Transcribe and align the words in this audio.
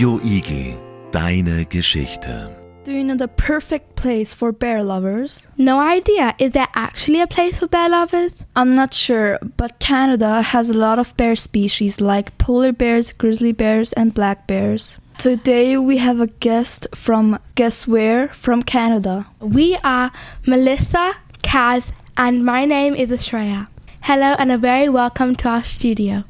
Deine 0.00 1.66
Geschichte. 1.66 2.48
Do 2.84 2.92
you 2.92 3.04
know 3.04 3.16
the 3.16 3.28
perfect 3.28 3.96
place 3.96 4.32
for 4.32 4.50
bear 4.50 4.82
lovers? 4.82 5.46
No 5.58 5.78
idea. 5.78 6.34
Is 6.38 6.54
there 6.54 6.68
actually 6.74 7.20
a 7.20 7.26
place 7.26 7.58
for 7.58 7.68
bear 7.68 7.90
lovers? 7.90 8.46
I'm 8.56 8.74
not 8.74 8.94
sure, 8.94 9.38
but 9.58 9.78
Canada 9.78 10.40
has 10.40 10.70
a 10.70 10.74
lot 10.74 10.98
of 10.98 11.14
bear 11.18 11.36
species 11.36 12.00
like 12.00 12.38
polar 12.38 12.72
bears, 12.72 13.12
grizzly 13.12 13.52
bears, 13.52 13.92
and 13.92 14.14
black 14.14 14.46
bears. 14.46 14.96
Today 15.18 15.76
we 15.76 15.98
have 15.98 16.18
a 16.18 16.28
guest 16.28 16.86
from 16.94 17.38
Guess 17.54 17.86
Where 17.86 18.28
from 18.28 18.62
Canada. 18.62 19.26
We 19.38 19.76
are 19.84 20.12
Melisa, 20.46 21.12
Kaz, 21.42 21.92
and 22.16 22.42
my 22.42 22.64
name 22.64 22.94
is 22.94 23.10
Ashrea. 23.10 23.68
Hello 24.00 24.34
and 24.38 24.50
a 24.50 24.56
very 24.56 24.88
welcome 24.88 25.36
to 25.36 25.48
our 25.48 25.62
studio. 25.62 26.24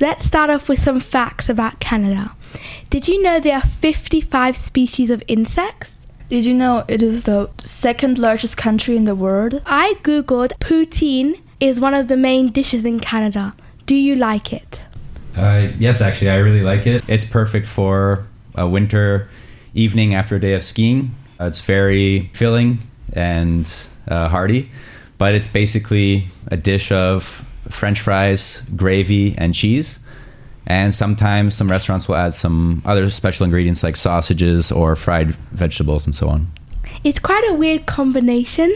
Let's 0.00 0.24
start 0.26 0.50
off 0.50 0.68
with 0.68 0.82
some 0.82 0.98
facts 0.98 1.48
about 1.48 1.78
Canada. 1.78 2.34
Did 2.90 3.08
you 3.08 3.22
know 3.22 3.40
there 3.40 3.56
are 3.56 3.62
55 3.62 4.56
species 4.56 5.10
of 5.10 5.22
insects? 5.28 5.92
Did 6.28 6.44
you 6.46 6.54
know 6.54 6.84
it 6.88 7.02
is 7.02 7.24
the 7.24 7.50
second 7.58 8.18
largest 8.18 8.56
country 8.56 8.96
in 8.96 9.04
the 9.04 9.14
world? 9.14 9.60
I 9.66 9.96
googled 10.02 10.52
poutine 10.60 11.40
is 11.60 11.78
one 11.78 11.94
of 11.94 12.08
the 12.08 12.16
main 12.16 12.50
dishes 12.50 12.84
in 12.84 13.00
Canada. 13.00 13.54
Do 13.86 13.94
you 13.94 14.16
like 14.16 14.52
it? 14.52 14.80
Uh, 15.36 15.68
yes, 15.78 16.00
actually, 16.00 16.30
I 16.30 16.36
really 16.36 16.62
like 16.62 16.86
it. 16.86 17.04
It's 17.08 17.24
perfect 17.24 17.66
for 17.66 18.26
a 18.54 18.66
winter 18.66 19.28
evening 19.74 20.14
after 20.14 20.36
a 20.36 20.40
day 20.40 20.54
of 20.54 20.64
skiing. 20.64 21.14
Uh, 21.40 21.46
it's 21.46 21.60
very 21.60 22.30
filling 22.34 22.78
and 23.12 23.68
uh, 24.08 24.28
hearty, 24.28 24.70
but 25.18 25.34
it's 25.34 25.48
basically 25.48 26.26
a 26.48 26.56
dish 26.56 26.92
of 26.92 27.44
French 27.70 28.00
fries, 28.00 28.62
gravy, 28.76 29.34
and 29.38 29.54
cheese. 29.54 29.98
And 30.66 30.94
sometimes 30.94 31.54
some 31.54 31.70
restaurants 31.70 32.08
will 32.08 32.16
add 32.16 32.34
some 32.34 32.82
other 32.84 33.10
special 33.10 33.44
ingredients 33.44 33.82
like 33.82 33.96
sausages 33.96 34.70
or 34.70 34.94
fried 34.96 35.32
vegetables 35.32 36.06
and 36.06 36.14
so 36.14 36.28
on. 36.28 36.48
It's 37.04 37.18
quite 37.18 37.44
a 37.48 37.54
weird 37.54 37.86
combination, 37.86 38.72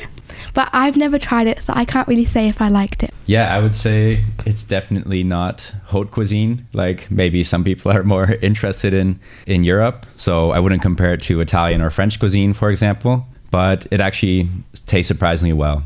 but 0.54 0.68
I've 0.72 0.96
never 0.96 1.18
tried 1.18 1.46
it, 1.46 1.62
so 1.62 1.72
I 1.76 1.84
can't 1.84 2.08
really 2.08 2.24
say 2.24 2.48
if 2.48 2.60
I 2.60 2.68
liked 2.68 3.02
it. 3.02 3.12
Yeah, 3.26 3.54
I 3.54 3.60
would 3.60 3.74
say 3.74 4.24
it's 4.44 4.64
definitely 4.64 5.22
not 5.22 5.72
haute 5.86 6.10
cuisine 6.10 6.66
like 6.72 7.10
maybe 7.10 7.44
some 7.44 7.64
people 7.64 7.92
are 7.92 8.02
more 8.02 8.32
interested 8.42 8.92
in 8.94 9.20
in 9.46 9.64
Europe. 9.64 10.06
So 10.16 10.50
I 10.50 10.58
wouldn't 10.58 10.82
compare 10.82 11.14
it 11.14 11.22
to 11.22 11.40
Italian 11.40 11.80
or 11.82 11.90
French 11.90 12.18
cuisine, 12.18 12.52
for 12.52 12.70
example, 12.70 13.26
but 13.50 13.86
it 13.90 14.00
actually 14.00 14.48
tastes 14.86 15.08
surprisingly 15.08 15.52
well. 15.52 15.84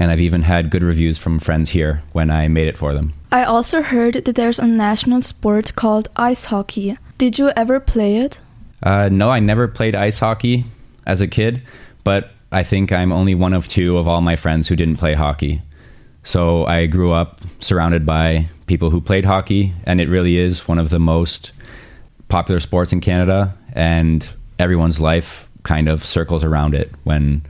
And 0.00 0.10
I've 0.10 0.20
even 0.20 0.42
had 0.42 0.70
good 0.70 0.82
reviews 0.82 1.18
from 1.18 1.38
friends 1.38 1.70
here 1.70 2.02
when 2.12 2.30
I 2.30 2.48
made 2.48 2.66
it 2.66 2.76
for 2.76 2.92
them. 2.92 3.12
I 3.34 3.42
also 3.42 3.82
heard 3.82 4.14
that 4.14 4.36
there's 4.36 4.60
a 4.60 4.66
national 4.68 5.22
sport 5.22 5.74
called 5.74 6.08
ice 6.14 6.44
hockey. 6.44 6.96
Did 7.18 7.36
you 7.36 7.50
ever 7.56 7.80
play 7.80 8.18
it? 8.18 8.40
Uh, 8.80 9.08
no, 9.10 9.28
I 9.28 9.40
never 9.40 9.66
played 9.66 9.96
ice 9.96 10.20
hockey 10.20 10.66
as 11.04 11.20
a 11.20 11.26
kid, 11.26 11.60
but 12.04 12.30
I 12.52 12.62
think 12.62 12.92
I'm 12.92 13.10
only 13.10 13.34
one 13.34 13.52
of 13.52 13.66
two 13.66 13.98
of 13.98 14.06
all 14.06 14.20
my 14.20 14.36
friends 14.36 14.68
who 14.68 14.76
didn't 14.76 14.98
play 14.98 15.14
hockey. 15.14 15.62
So 16.22 16.64
I 16.66 16.86
grew 16.86 17.10
up 17.10 17.40
surrounded 17.58 18.06
by 18.06 18.46
people 18.68 18.90
who 18.90 19.00
played 19.00 19.24
hockey, 19.24 19.72
and 19.84 20.00
it 20.00 20.08
really 20.08 20.36
is 20.36 20.68
one 20.68 20.78
of 20.78 20.90
the 20.90 21.00
most 21.00 21.50
popular 22.28 22.60
sports 22.60 22.92
in 22.92 23.00
Canada, 23.00 23.58
and 23.72 24.32
everyone's 24.60 25.00
life 25.00 25.48
kind 25.64 25.88
of 25.88 26.04
circles 26.04 26.44
around 26.44 26.72
it 26.72 26.92
when 27.02 27.42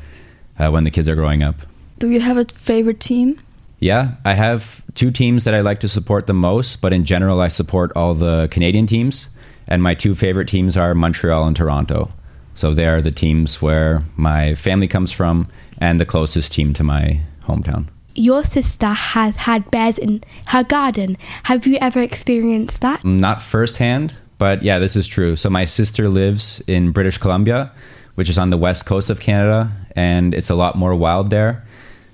uh, 0.59 0.71
when 0.71 0.85
the 0.85 0.91
kids 0.91 1.11
are 1.11 1.15
growing 1.15 1.43
up. 1.43 1.57
Do 1.99 2.09
you 2.09 2.21
have 2.21 2.39
a 2.39 2.47
favorite 2.47 3.01
team? 3.01 3.39
Yeah, 3.85 4.13
I 4.25 4.33
have 4.33 4.83
two 4.95 5.11
teams 5.11 5.45
that 5.45 5.53
I 5.53 5.61
like 5.61 5.81
to 5.81 5.91
support 5.91 6.27
the 6.27 6.33
most, 6.33 6.81
but 6.81 6.95
in 6.95 7.05
general, 7.05 7.43
I 7.43 7.49
support 7.49 7.93
all 7.95 8.15
the 8.15 8.49
Canadian 8.51 8.87
teams. 8.87 9.29
And 9.69 9.83
my 9.83 9.93
two 9.93 10.15
favorite 10.15 10.49
teams 10.49 10.75
are 10.79 10.95
Montreal 10.95 11.47
and 11.47 11.55
Toronto. 11.55 12.11
So 12.55 12.73
they 12.73 12.87
are 12.87 13.03
the 13.03 13.11
teams 13.11 13.61
where 13.61 14.01
my 14.17 14.55
family 14.55 14.89
comes 14.89 15.13
from 15.13 15.49
and 15.83 16.01
the 16.01 16.07
closest 16.07 16.51
team 16.51 16.73
to 16.73 16.83
my 16.83 17.21
hometown. 17.43 17.89
Your 18.15 18.43
sister 18.43 18.89
has 18.89 19.37
had 19.37 19.71
bears 19.71 19.99
in 19.99 20.25
her 20.47 20.65
garden. 20.65 21.19
Have 21.43 21.67
you 21.67 21.77
ever 21.83 22.01
experienced 22.01 22.81
that? 22.81 23.05
Not 23.05 23.43
firsthand, 23.43 24.15
but 24.39 24.63
yeah, 24.63 24.79
this 24.79 24.97
is 24.97 25.07
true. 25.07 25.37
So 25.37 25.51
my 25.51 25.67
sister 25.67 26.09
lives 26.09 26.63
in 26.67 26.91
British 26.91 27.19
Columbia, 27.19 27.71
which 28.15 28.31
is 28.31 28.39
on 28.39 28.49
the 28.49 28.57
west 28.57 28.87
coast 28.87 29.11
of 29.11 29.21
Canada, 29.21 29.71
and 29.95 30.33
it's 30.33 30.49
a 30.49 30.55
lot 30.55 30.75
more 30.75 30.95
wild 30.95 31.29
there. 31.29 31.67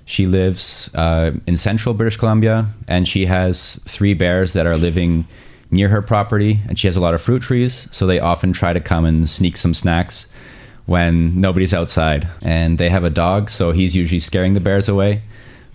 She 0.05 0.25
lives 0.25 0.89
uh, 0.93 1.31
in 1.47 1.55
central 1.55 1.93
British 1.93 2.17
Columbia, 2.17 2.67
and 2.87 3.07
she 3.07 3.25
has 3.27 3.79
three 3.85 4.13
bears 4.13 4.53
that 4.53 4.65
are 4.65 4.77
living 4.77 5.27
near 5.69 5.89
her 5.89 6.01
property. 6.01 6.59
And 6.67 6.77
she 6.77 6.87
has 6.87 6.97
a 6.97 7.01
lot 7.01 7.13
of 7.13 7.21
fruit 7.21 7.41
trees, 7.41 7.87
so 7.91 8.05
they 8.05 8.19
often 8.19 8.53
try 8.53 8.73
to 8.73 8.79
come 8.79 9.05
and 9.05 9.29
sneak 9.29 9.57
some 9.57 9.73
snacks 9.73 10.31
when 10.85 11.39
nobody's 11.39 11.73
outside. 11.73 12.27
And 12.43 12.77
they 12.77 12.89
have 12.89 13.03
a 13.03 13.09
dog, 13.09 13.49
so 13.49 13.71
he's 13.71 13.95
usually 13.95 14.19
scaring 14.19 14.53
the 14.53 14.59
bears 14.59 14.89
away. 14.89 15.21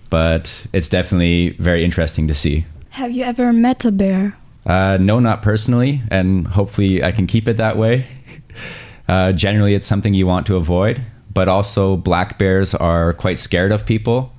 But 0.09 0.65
it's 0.71 0.89
definitely 0.89 1.49
very 1.59 1.83
interesting 1.83 2.27
to 2.27 2.35
see. 2.35 2.65
Have 2.91 3.11
you 3.11 3.23
ever 3.23 3.51
met 3.51 3.83
a 3.85 3.91
bear? 3.91 4.37
Uh, 4.65 4.97
no, 4.99 5.19
not 5.19 5.41
personally, 5.41 6.01
and 6.11 6.47
hopefully 6.47 7.03
I 7.03 7.11
can 7.11 7.27
keep 7.27 7.47
it 7.47 7.57
that 7.57 7.77
way. 7.77 8.05
Uh, 9.09 9.31
generally, 9.31 9.73
it's 9.73 9.87
something 9.87 10.13
you 10.13 10.27
want 10.27 10.45
to 10.45 10.57
avoid, 10.57 11.01
but 11.37 11.47
also 11.47 11.97
black 11.97 12.39
bears 12.39 12.73
are 12.73 13.13
quite 13.13 13.37
scared 13.37 13.71
of 13.71 13.85
people. 13.85 14.33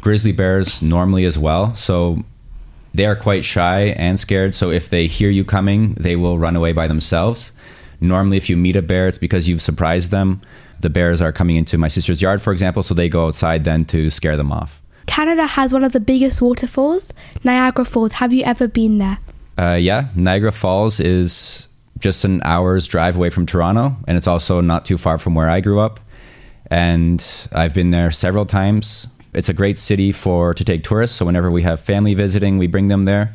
Grizzly 0.00 0.30
bears 0.30 0.80
normally 0.80 1.24
as 1.24 1.36
well, 1.36 1.74
so 1.74 2.22
they 2.94 3.04
are 3.04 3.16
quite 3.16 3.44
shy 3.44 3.86
and 3.96 4.20
scared. 4.20 4.54
So 4.54 4.70
if 4.70 4.88
they 4.88 5.08
hear 5.08 5.28
you 5.28 5.44
coming, 5.44 5.94
they 5.94 6.14
will 6.14 6.38
run 6.38 6.54
away 6.54 6.72
by 6.72 6.86
themselves. 6.86 7.50
Normally, 8.00 8.36
if 8.36 8.48
you 8.48 8.56
meet 8.56 8.76
a 8.76 8.80
bear, 8.80 9.08
it's 9.08 9.18
because 9.18 9.48
you've 9.48 9.60
surprised 9.60 10.12
them. 10.12 10.40
The 10.82 10.88
bears 10.88 11.20
are 11.20 11.32
coming 11.32 11.56
into 11.56 11.78
my 11.78 11.88
sister's 11.88 12.22
yard, 12.22 12.40
for 12.40 12.52
example, 12.52 12.84
so 12.84 12.94
they 12.94 13.08
go 13.08 13.26
outside 13.26 13.64
then 13.64 13.84
to 13.86 14.08
scare 14.08 14.36
them 14.36 14.52
off. 14.52 14.80
Canada 15.06 15.48
has 15.48 15.72
one 15.72 15.82
of 15.82 15.90
the 15.90 15.98
biggest 15.98 16.40
waterfalls, 16.40 17.12
Niagara 17.42 17.84
Falls. 17.84 18.12
Have 18.12 18.32
you 18.32 18.44
ever 18.44 18.68
been 18.68 18.98
there? 18.98 19.18
Uh, 19.58 19.78
yeah, 19.80 20.10
Niagara 20.14 20.52
Falls 20.52 21.00
is 21.00 21.66
just 21.98 22.24
an 22.24 22.40
hour's 22.44 22.86
drive 22.86 23.16
away 23.16 23.30
from 23.30 23.46
Toronto, 23.46 23.96
and 24.06 24.16
it's 24.16 24.28
also 24.28 24.60
not 24.60 24.84
too 24.84 24.96
far 24.96 25.18
from 25.18 25.34
where 25.34 25.50
I 25.50 25.60
grew 25.60 25.80
up. 25.80 25.98
And 26.70 27.48
I've 27.52 27.74
been 27.74 27.90
there 27.90 28.10
several 28.10 28.44
times. 28.44 29.08
It's 29.32 29.48
a 29.48 29.54
great 29.54 29.78
city 29.78 30.12
for 30.12 30.54
to 30.54 30.64
take 30.64 30.82
tourists. 30.82 31.16
So 31.16 31.26
whenever 31.26 31.50
we 31.50 31.62
have 31.62 31.80
family 31.80 32.14
visiting, 32.14 32.58
we 32.58 32.66
bring 32.66 32.88
them 32.88 33.04
there. 33.04 33.34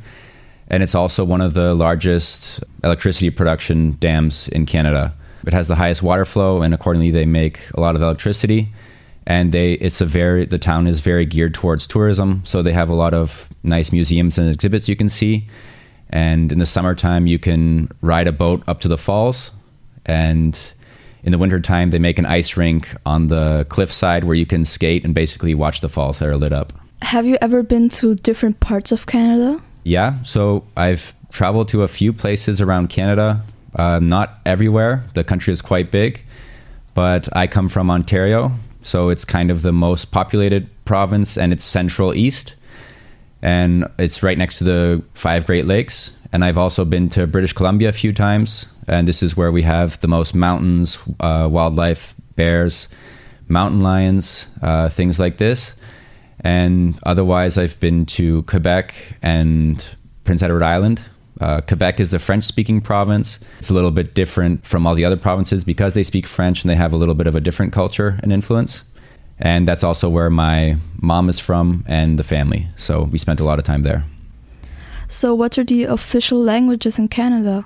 And 0.68 0.82
it's 0.82 0.96
also 0.96 1.24
one 1.24 1.42
of 1.42 1.54
the 1.54 1.76
largest 1.76 2.64
electricity 2.84 3.30
production 3.30 3.98
dams 4.00 4.48
in 4.48 4.66
Canada. 4.66 5.14
It 5.46 5.54
has 5.54 5.68
the 5.68 5.76
highest 5.76 6.02
water 6.02 6.24
flow, 6.24 6.62
and 6.62 6.74
accordingly, 6.74 7.12
they 7.12 7.26
make 7.26 7.60
a 7.74 7.82
lot 7.82 7.96
of 7.96 8.02
electricity. 8.02 8.70
And 9.28 9.52
they, 9.52 9.74
it's 9.74 10.02
a 10.02 10.06
very, 10.06 10.46
the 10.46 10.58
town 10.58 10.88
is 10.88 11.00
very 11.02 11.26
geared 11.26 11.54
towards 11.54 11.88
tourism. 11.88 12.42
So 12.46 12.62
they 12.62 12.74
have 12.74 12.90
a 12.90 12.96
lot 12.96 13.14
of 13.14 13.50
nice 13.64 13.92
museums 13.92 14.38
and 14.38 14.50
exhibits 14.50 14.90
you 14.90 14.96
can 14.96 15.10
see. 15.10 15.48
And 16.10 16.52
in 16.52 16.60
the 16.60 16.66
summertime, 16.66 17.28
you 17.28 17.38
can 17.38 17.90
ride 18.02 18.28
a 18.28 18.32
boat 18.32 18.64
up 18.68 18.80
to 18.82 18.88
the 18.88 18.98
falls. 18.98 19.52
And 20.06 20.74
in 21.24 21.32
the 21.32 21.38
wintertime, 21.38 21.92
they 21.92 22.00
make 22.00 22.18
an 22.18 22.26
ice 22.26 22.58
rink 22.58 22.94
on 23.06 23.28
the 23.28 23.66
cliffside 23.70 24.24
where 24.24 24.36
you 24.36 24.46
can 24.46 24.66
skate 24.66 25.06
and 25.06 25.14
basically 25.14 25.54
watch 25.54 25.82
the 25.82 25.90
falls 25.90 26.20
that 26.20 26.28
are 26.28 26.38
lit 26.38 26.54
up. 26.54 26.74
Have 27.04 27.26
you 27.26 27.38
ever 27.42 27.64
been 27.64 27.90
to 27.90 28.16
different 28.16 28.60
parts 28.60 28.92
of 28.92 29.06
Canada? 29.06 29.62
Yeah, 29.84 30.22
so 30.24 30.66
I've 30.78 31.16
traveled 31.32 31.70
to 31.70 31.84
a 31.84 31.88
few 31.88 32.14
places 32.14 32.62
around 32.62 32.90
Canada, 32.90 33.44
uh, 33.76 34.00
not 34.00 34.40
everywhere. 34.46 35.04
The 35.14 35.24
country 35.24 35.52
is 35.54 35.62
quite 35.62 35.92
big, 35.92 36.22
but 36.94 37.36
I 37.36 37.48
come 37.48 37.70
from 37.70 37.90
Ontario, 37.90 38.52
so 38.82 39.10
it's 39.10 39.26
kind 39.26 39.50
of 39.50 39.62
the 39.62 39.72
most 39.72 40.12
populated 40.12 40.68
province 40.86 41.38
and 41.38 41.54
it's 41.54 41.64
central 41.64 42.14
east. 42.14 42.56
And 43.42 43.86
it's 43.98 44.22
right 44.22 44.38
next 44.38 44.60
to 44.60 44.64
the 44.64 45.04
five 45.14 45.46
Great 45.46 45.66
Lakes. 45.66 46.12
And 46.32 46.46
I've 46.46 46.58
also 46.58 46.86
been 46.86 47.10
to 47.10 47.26
British 47.26 47.54
Columbia 47.54 47.90
a 47.90 47.92
few 47.92 48.14
times. 48.14 48.68
And 48.92 49.08
this 49.08 49.24
is 49.24 49.38
where 49.38 49.52
we 49.52 49.64
have 49.64 50.00
the 50.02 50.08
most 50.08 50.36
mountains, 50.36 51.00
uh, 51.20 51.48
wildlife, 51.50 52.14
bears, 52.36 52.90
mountain 53.48 53.82
lions, 53.82 54.48
uh, 54.62 54.90
things 54.90 55.20
like 55.20 55.38
this. 55.38 55.76
And 56.42 57.00
otherwise, 57.04 57.58
I've 57.58 57.80
been 57.80 58.06
to 58.08 58.44
Quebec 58.44 59.18
and 59.22 59.96
Prince 60.24 60.44
Edward 60.44 60.64
Island. 60.64 61.04
Uh, 61.40 61.62
Quebec 61.62 62.00
is 62.00 62.12
the 62.12 62.20
French 62.20 62.44
speaking 62.44 62.82
province. 62.82 63.40
It's 63.60 63.70
a 63.70 63.74
little 63.74 63.92
bit 63.92 64.14
different 64.14 64.66
from 64.66 64.86
all 64.86 64.94
the 64.94 65.06
other 65.06 65.18
provinces 65.18 65.64
because 65.64 65.94
they 65.94 66.04
speak 66.04 66.28
French 66.28 66.62
and 66.62 66.70
they 66.70 66.76
have 66.76 66.94
a 66.94 66.98
little 66.98 67.16
bit 67.16 67.28
of 67.28 67.36
a 67.36 67.42
different 67.42 67.74
culture 67.74 68.20
and 68.22 68.32
influence. 68.32 68.84
And 69.40 69.68
that's 69.68 69.84
also 69.84 70.08
where 70.10 70.30
my 70.30 70.78
mom 71.02 71.30
is 71.30 71.40
from 71.40 71.84
and 71.88 72.20
the 72.20 72.24
family. 72.24 72.68
So 72.78 73.04
we 73.04 73.18
spent 73.18 73.40
a 73.40 73.44
lot 73.44 73.58
of 73.58 73.66
time 73.66 73.84
there. 73.84 74.04
So, 75.08 75.34
what 75.34 75.58
are 75.58 75.66
the 75.66 75.84
official 75.86 76.40
languages 76.40 76.98
in 76.98 77.08
Canada? 77.10 77.66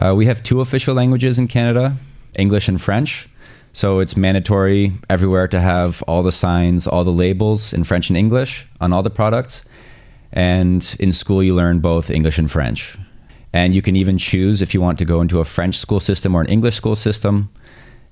Uh, 0.00 0.14
we 0.14 0.24
have 0.26 0.42
two 0.42 0.60
official 0.60 0.94
languages 0.94 1.38
in 1.38 1.46
Canada 1.46 1.96
English 2.38 2.68
and 2.68 2.80
French. 2.80 3.28
So 3.72 4.00
it's 4.00 4.16
mandatory 4.16 4.92
everywhere 5.08 5.46
to 5.48 5.60
have 5.60 6.02
all 6.08 6.22
the 6.22 6.32
signs, 6.32 6.86
all 6.86 7.04
the 7.04 7.12
labels 7.12 7.72
in 7.72 7.84
French 7.84 8.08
and 8.08 8.16
English 8.16 8.66
on 8.80 8.92
all 8.92 9.02
the 9.02 9.10
products. 9.10 9.62
And 10.32 10.96
in 10.98 11.12
school, 11.12 11.42
you 11.42 11.54
learn 11.54 11.80
both 11.80 12.10
English 12.10 12.38
and 12.38 12.50
French. 12.50 12.96
And 13.52 13.74
you 13.74 13.82
can 13.82 13.96
even 13.96 14.16
choose 14.16 14.62
if 14.62 14.74
you 14.74 14.80
want 14.80 14.98
to 14.98 15.04
go 15.04 15.20
into 15.20 15.40
a 15.40 15.44
French 15.44 15.76
school 15.76 16.00
system 16.00 16.34
or 16.34 16.40
an 16.40 16.48
English 16.48 16.76
school 16.76 16.96
system. 16.96 17.50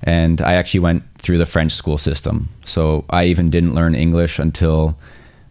And 0.02 0.40
I 0.40 0.54
actually 0.54 0.80
went 0.80 1.02
through 1.18 1.38
the 1.38 1.46
French 1.46 1.72
school 1.72 1.98
system. 1.98 2.48
So 2.64 3.04
I 3.10 3.24
even 3.24 3.50
didn't 3.50 3.74
learn 3.74 3.94
English 3.94 4.38
until 4.38 4.98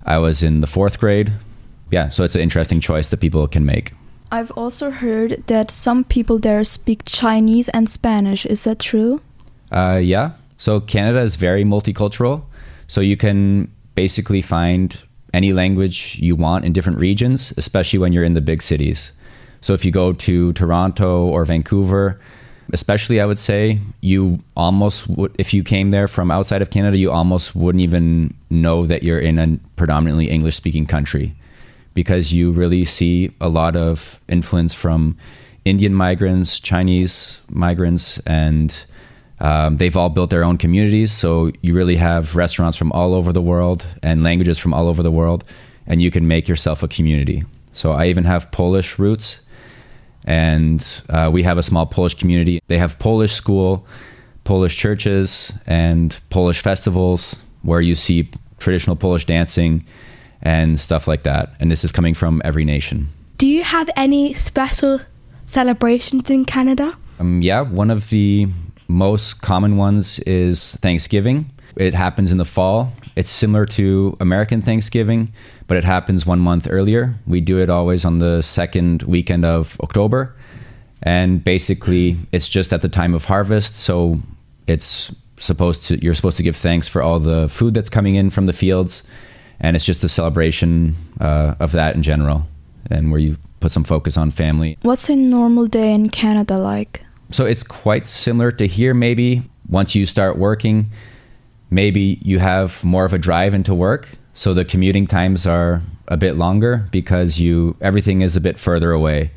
I 0.05 0.17
was 0.19 0.43
in 0.43 0.61
the 0.61 0.67
fourth 0.67 0.99
grade. 0.99 1.33
Yeah, 1.89 2.09
so 2.09 2.23
it's 2.23 2.35
an 2.35 2.41
interesting 2.41 2.79
choice 2.79 3.09
that 3.09 3.19
people 3.21 3.47
can 3.47 3.65
make. 3.65 3.93
I've 4.31 4.51
also 4.51 4.91
heard 4.91 5.43
that 5.47 5.71
some 5.71 6.03
people 6.03 6.37
there 6.39 6.63
speak 6.63 7.03
Chinese 7.05 7.69
and 7.69 7.89
Spanish. 7.89 8.45
Is 8.45 8.65
that 8.65 8.79
true? 8.79 9.21
Uh, 9.71 9.99
yeah. 10.03 10.31
So 10.57 10.79
Canada 10.79 11.19
is 11.21 11.35
very 11.35 11.63
multicultural. 11.63 12.43
So 12.87 13.01
you 13.01 13.15
can 13.15 13.71
basically 13.95 14.41
find 14.41 14.97
any 15.33 15.53
language 15.53 16.17
you 16.19 16.35
want 16.35 16.65
in 16.65 16.73
different 16.73 16.99
regions, 16.99 17.53
especially 17.57 17.99
when 17.99 18.11
you're 18.11 18.23
in 18.23 18.33
the 18.33 18.41
big 18.41 18.61
cities. 18.61 19.11
So 19.61 19.73
if 19.73 19.85
you 19.85 19.91
go 19.91 20.13
to 20.13 20.53
Toronto 20.53 21.25
or 21.27 21.45
Vancouver, 21.45 22.19
especially 22.73 23.21
I 23.21 23.25
would 23.25 23.39
say 23.39 23.79
you 24.01 24.39
almost 24.55 25.07
would 25.07 25.35
if 25.37 25.53
you 25.53 25.63
came 25.63 25.91
there 25.91 26.07
from 26.07 26.31
outside 26.31 26.61
of 26.61 26.69
Canada, 26.69 26.97
you 26.97 27.11
almost 27.11 27.55
wouldn't 27.55 27.81
even 27.81 28.33
know 28.49 28.85
that 28.85 29.03
you're 29.03 29.19
in 29.19 29.39
a 29.39 29.57
predominantly 29.75 30.29
English 30.29 30.55
speaking 30.55 30.85
country 30.85 31.33
because 31.97 32.31
you 32.31 32.51
really 32.51 32.85
see 32.85 33.31
a 33.41 33.49
lot 33.49 33.75
of 33.75 34.21
influence 34.29 34.71
from 34.71 35.17
Indian 35.65 35.95
migrants, 35.95 36.59
Chinese 36.59 37.41
migrants, 37.49 38.19
and 38.19 38.85
um, 39.39 39.77
they've 39.77 39.97
all 39.97 40.09
built 40.09 40.29
their 40.29 40.43
own 40.43 40.59
communities. 40.59 41.11
So 41.11 41.51
you 41.63 41.73
really 41.73 41.95
have 41.95 42.35
restaurants 42.35 42.77
from 42.77 42.91
all 42.91 43.15
over 43.15 43.33
the 43.33 43.41
world 43.41 43.87
and 44.03 44.21
languages 44.21 44.59
from 44.59 44.75
all 44.75 44.87
over 44.87 45.01
the 45.01 45.09
world, 45.09 45.43
and 45.87 45.99
you 45.99 46.11
can 46.11 46.27
make 46.27 46.47
yourself 46.47 46.83
a 46.83 46.87
community. 46.87 47.41
So 47.73 47.93
I 47.93 48.05
even 48.09 48.25
have 48.25 48.51
Polish 48.51 48.99
roots, 48.99 49.41
and 50.23 51.01
uh, 51.09 51.31
we 51.33 51.41
have 51.41 51.57
a 51.57 51.63
small 51.63 51.87
Polish 51.87 52.13
community. 52.13 52.61
They 52.67 52.77
have 52.77 52.99
Polish 52.99 53.33
school, 53.33 53.87
Polish 54.43 54.77
churches, 54.77 55.51
and 55.65 56.19
Polish 56.29 56.61
festivals 56.61 57.35
where 57.63 57.81
you 57.81 57.95
see 57.95 58.29
traditional 58.59 58.95
Polish 58.95 59.25
dancing 59.25 59.83
and 60.47 60.79
stuff 60.79 61.09
like 61.09 61.23
that. 61.23 61.49
And 61.59 61.69
this 61.69 61.83
is 61.83 61.91
coming 61.91 62.13
from 62.13 62.41
every 62.45 62.63
nation. 62.63 63.09
Do 63.35 63.45
you 63.45 63.63
have 63.63 63.89
any 63.97 64.33
special 64.33 65.01
celebrations 65.45 66.29
in 66.29 66.45
Canada? 66.45 66.97
Um, 67.19 67.41
yeah, 67.41 67.61
one 67.61 67.91
of 67.91 68.09
the 68.09 68.47
most 68.87 69.41
common 69.41 69.75
ones 69.75 70.19
is 70.19 70.75
Thanksgiving. 70.75 71.51
It 71.75 71.93
happens 71.93 72.31
in 72.31 72.37
the 72.37 72.45
fall. 72.45 72.93
It's 73.17 73.29
similar 73.29 73.65
to 73.65 74.15
American 74.21 74.61
Thanksgiving, 74.61 75.33
but 75.67 75.75
it 75.75 75.83
happens 75.83 76.25
one 76.25 76.39
month 76.39 76.67
earlier. 76.71 77.15
We 77.27 77.41
do 77.41 77.59
it 77.59 77.69
always 77.69 78.05
on 78.05 78.19
the 78.19 78.41
second 78.41 79.03
weekend 79.03 79.43
of 79.43 79.77
October. 79.81 80.33
And 81.03 81.43
basically, 81.43 82.15
it's 82.31 82.47
just 82.47 82.71
at 82.71 82.81
the 82.81 82.89
time 82.89 83.13
of 83.13 83.25
harvest. 83.25 83.75
So 83.75 84.21
it's 84.65 85.13
supposed 85.39 85.83
to, 85.87 86.01
you're 86.01 86.13
supposed 86.13 86.37
to 86.37 86.43
give 86.43 86.55
thanks 86.55 86.87
for 86.87 87.01
all 87.01 87.19
the 87.19 87.49
food 87.49 87.73
that's 87.73 87.89
coming 87.89 88.15
in 88.15 88.29
from 88.29 88.45
the 88.45 88.53
fields 88.53 89.03
and 89.59 89.75
it's 89.75 89.85
just 89.85 90.03
a 90.03 90.09
celebration 90.09 90.95
uh, 91.19 91.55
of 91.59 91.71
that 91.71 91.95
in 91.95 92.03
general, 92.03 92.47
and 92.89 93.11
where 93.11 93.19
you 93.19 93.37
put 93.59 93.71
some 93.71 93.83
focus 93.83 94.17
on 94.17 94.31
family. 94.31 94.77
What's 94.81 95.09
a 95.09 95.15
normal 95.15 95.65
day 95.65 95.93
in 95.93 96.09
Canada 96.09 96.57
like? 96.57 97.01
So 97.31 97.45
it's 97.45 97.63
quite 97.63 98.07
similar 98.07 98.51
to 98.51 98.67
here. 98.67 98.93
Maybe 98.93 99.43
once 99.69 99.95
you 99.95 100.05
start 100.05 100.37
working, 100.37 100.89
maybe 101.69 102.19
you 102.21 102.39
have 102.39 102.83
more 102.83 103.05
of 103.05 103.13
a 103.13 103.17
drive 103.17 103.53
into 103.53 103.73
work, 103.73 104.09
so 104.33 104.53
the 104.53 104.63
commuting 104.63 105.07
times 105.07 105.47
are 105.47 105.81
a 106.07 106.17
bit 106.17 106.35
longer 106.35 106.87
because 106.91 107.39
you 107.39 107.75
everything 107.81 108.21
is 108.21 108.35
a 108.35 108.41
bit 108.41 108.57
further 108.57 108.91
away. 108.91 109.31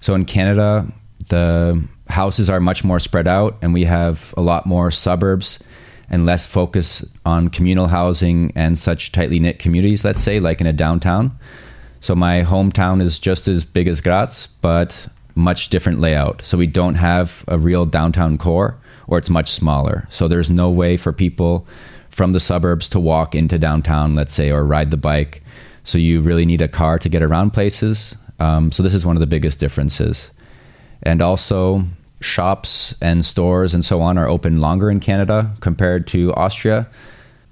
So 0.00 0.14
in 0.14 0.24
Canada, 0.24 0.86
the 1.28 1.82
houses 2.08 2.48
are 2.48 2.60
much 2.60 2.84
more 2.84 3.00
spread 3.00 3.26
out, 3.26 3.56
and 3.62 3.74
we 3.74 3.84
have 3.84 4.32
a 4.36 4.40
lot 4.40 4.66
more 4.66 4.90
suburbs 4.90 5.58
and 6.08 6.24
less 6.24 6.46
focus 6.46 7.04
on 7.24 7.48
communal 7.48 7.88
housing 7.88 8.52
and 8.54 8.78
such 8.78 9.12
tightly 9.12 9.38
knit 9.38 9.58
communities, 9.58 10.04
let's 10.04 10.22
say, 10.22 10.40
like 10.40 10.60
in 10.60 10.66
a 10.66 10.72
downtown. 10.72 11.36
So 12.00 12.14
my 12.14 12.42
hometown 12.42 13.00
is 13.00 13.18
just 13.18 13.48
as 13.48 13.64
big 13.64 13.88
as 13.88 14.00
Graz, 14.00 14.48
but 14.60 15.08
much 15.34 15.68
different 15.68 16.00
layout. 16.00 16.42
So 16.42 16.56
we 16.56 16.66
don't 16.66 16.94
have 16.94 17.44
a 17.48 17.58
real 17.58 17.84
downtown 17.84 18.38
core, 18.38 18.78
or 19.06 19.18
it's 19.18 19.30
much 19.30 19.50
smaller. 19.50 20.06
So 20.10 20.28
there's 20.28 20.50
no 20.50 20.70
way 20.70 20.96
for 20.96 21.12
people 21.12 21.66
from 22.10 22.32
the 22.32 22.40
suburbs 22.40 22.88
to 22.90 23.00
walk 23.00 23.34
into 23.34 23.58
downtown, 23.58 24.14
let's 24.14 24.32
say, 24.32 24.50
or 24.50 24.64
ride 24.64 24.90
the 24.90 24.96
bike. 24.96 25.42
So 25.84 25.98
you 25.98 26.20
really 26.20 26.46
need 26.46 26.62
a 26.62 26.68
car 26.68 26.98
to 26.98 27.08
get 27.08 27.22
around 27.22 27.50
places. 27.50 28.16
Um, 28.38 28.72
so 28.72 28.82
this 28.82 28.94
is 28.94 29.04
one 29.04 29.16
of 29.16 29.20
the 29.20 29.26
biggest 29.26 29.60
differences. 29.60 30.30
And 31.02 31.20
also, 31.20 31.84
shops 32.20 32.94
and 33.00 33.24
stores 33.24 33.74
and 33.74 33.84
so 33.84 34.00
on 34.00 34.18
are 34.18 34.28
open 34.28 34.60
longer 34.60 34.90
in 34.90 35.00
Canada 35.00 35.54
compared 35.60 36.06
to 36.08 36.32
Austria. 36.34 36.88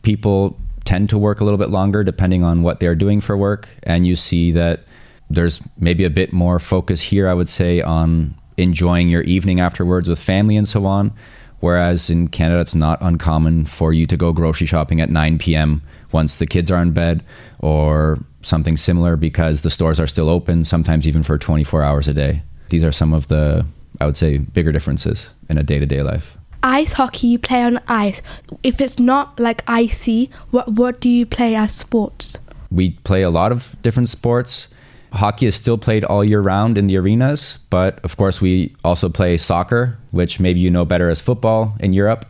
People 0.03 0.59
tend 0.85 1.09
to 1.11 1.19
work 1.19 1.41
a 1.41 1.45
little 1.45 1.59
bit 1.59 1.71
longer 1.71 2.05
depending 2.05 2.45
on 2.45 2.63
what 2.63 2.81
they're 2.81 2.95
doing 2.95 3.21
for 3.21 3.37
work. 3.37 3.69
And 3.83 4.07
you 4.07 4.17
see 4.17 4.51
that 4.53 4.85
there's 5.31 5.61
maybe 5.79 6.05
a 6.05 6.11
bit 6.11 6.33
more 6.33 6.59
focus 6.59 7.01
here, 7.01 7.29
I 7.29 7.35
would 7.35 7.49
say, 7.49 7.81
on 7.81 8.35
enjoying 8.57 9.09
your 9.09 9.23
evening 9.23 9.61
afterwards 9.61 10.09
with 10.09 10.19
family 10.19 10.57
and 10.57 10.69
so 10.69 10.87
on. 10.87 11.13
Whereas 11.61 12.11
in 12.11 12.29
Canada, 12.29 12.61
it's 12.61 12.75
not 12.75 12.99
uncommon 13.01 13.65
for 13.65 13.93
you 13.93 14.07
to 14.07 14.17
go 14.19 14.33
grocery 14.33 14.67
shopping 14.67 15.01
at 15.01 15.09
9 15.09 15.39
p.m. 15.39 15.81
once 16.13 16.37
the 16.37 16.47
kids 16.47 16.71
are 16.71 16.83
in 16.83 16.93
bed 16.93 17.25
or 17.59 18.19
something 18.43 18.77
similar 18.77 19.17
because 19.17 19.63
the 19.63 19.71
stores 19.71 19.99
are 19.99 20.07
still 20.07 20.29
open, 20.29 20.67
sometimes 20.67 21.09
even 21.09 21.23
for 21.23 21.39
24 21.39 21.83
hours 21.83 22.07
a 22.07 22.13
day. 22.13 22.43
These 22.69 22.85
are 22.85 22.93
some 22.93 23.15
of 23.15 23.29
the 23.29 23.65
I 24.01 24.07
would 24.07 24.17
say, 24.17 24.39
bigger 24.39 24.73
differences 24.73 25.31
in 25.49 25.59
a 25.59 25.63
day 25.63 25.79
to 25.79 25.87
day 25.87 26.03
life. 26.03 26.37
Ice 26.63 26.93
hockey, 26.93 27.27
you 27.29 27.39
play 27.39 27.63
on 27.63 27.79
ice. 27.89 28.23
If 28.63 28.81
it's 28.81 28.99
not 28.99 29.39
like 29.39 29.63
icy, 29.69 30.31
what, 30.51 30.69
what 30.69 31.01
do 31.01 31.11
you 31.11 31.27
play 31.27 31.55
as 31.55 31.73
sports? 31.73 32.39
We 32.71 32.93
play 33.05 33.23
a 33.23 33.31
lot 33.31 33.53
of 33.53 33.77
different 33.83 34.09
sports. 34.09 34.69
Hockey 35.13 35.47
is 35.47 35.55
still 35.55 35.79
played 35.79 36.05
all 36.05 36.25
year 36.25 36.41
round 36.41 36.77
in 36.77 36.87
the 36.87 36.97
arenas, 36.97 37.59
but 37.71 38.01
of 38.03 38.17
course, 38.17 38.41
we 38.41 38.75
also 38.83 39.09
play 39.09 39.37
soccer, 39.37 39.99
which 40.11 40.41
maybe 40.41 40.59
you 40.59 40.71
know 40.71 40.85
better 40.85 41.11
as 41.11 41.21
football 41.21 41.77
in 41.81 41.93
Europe. 41.93 42.27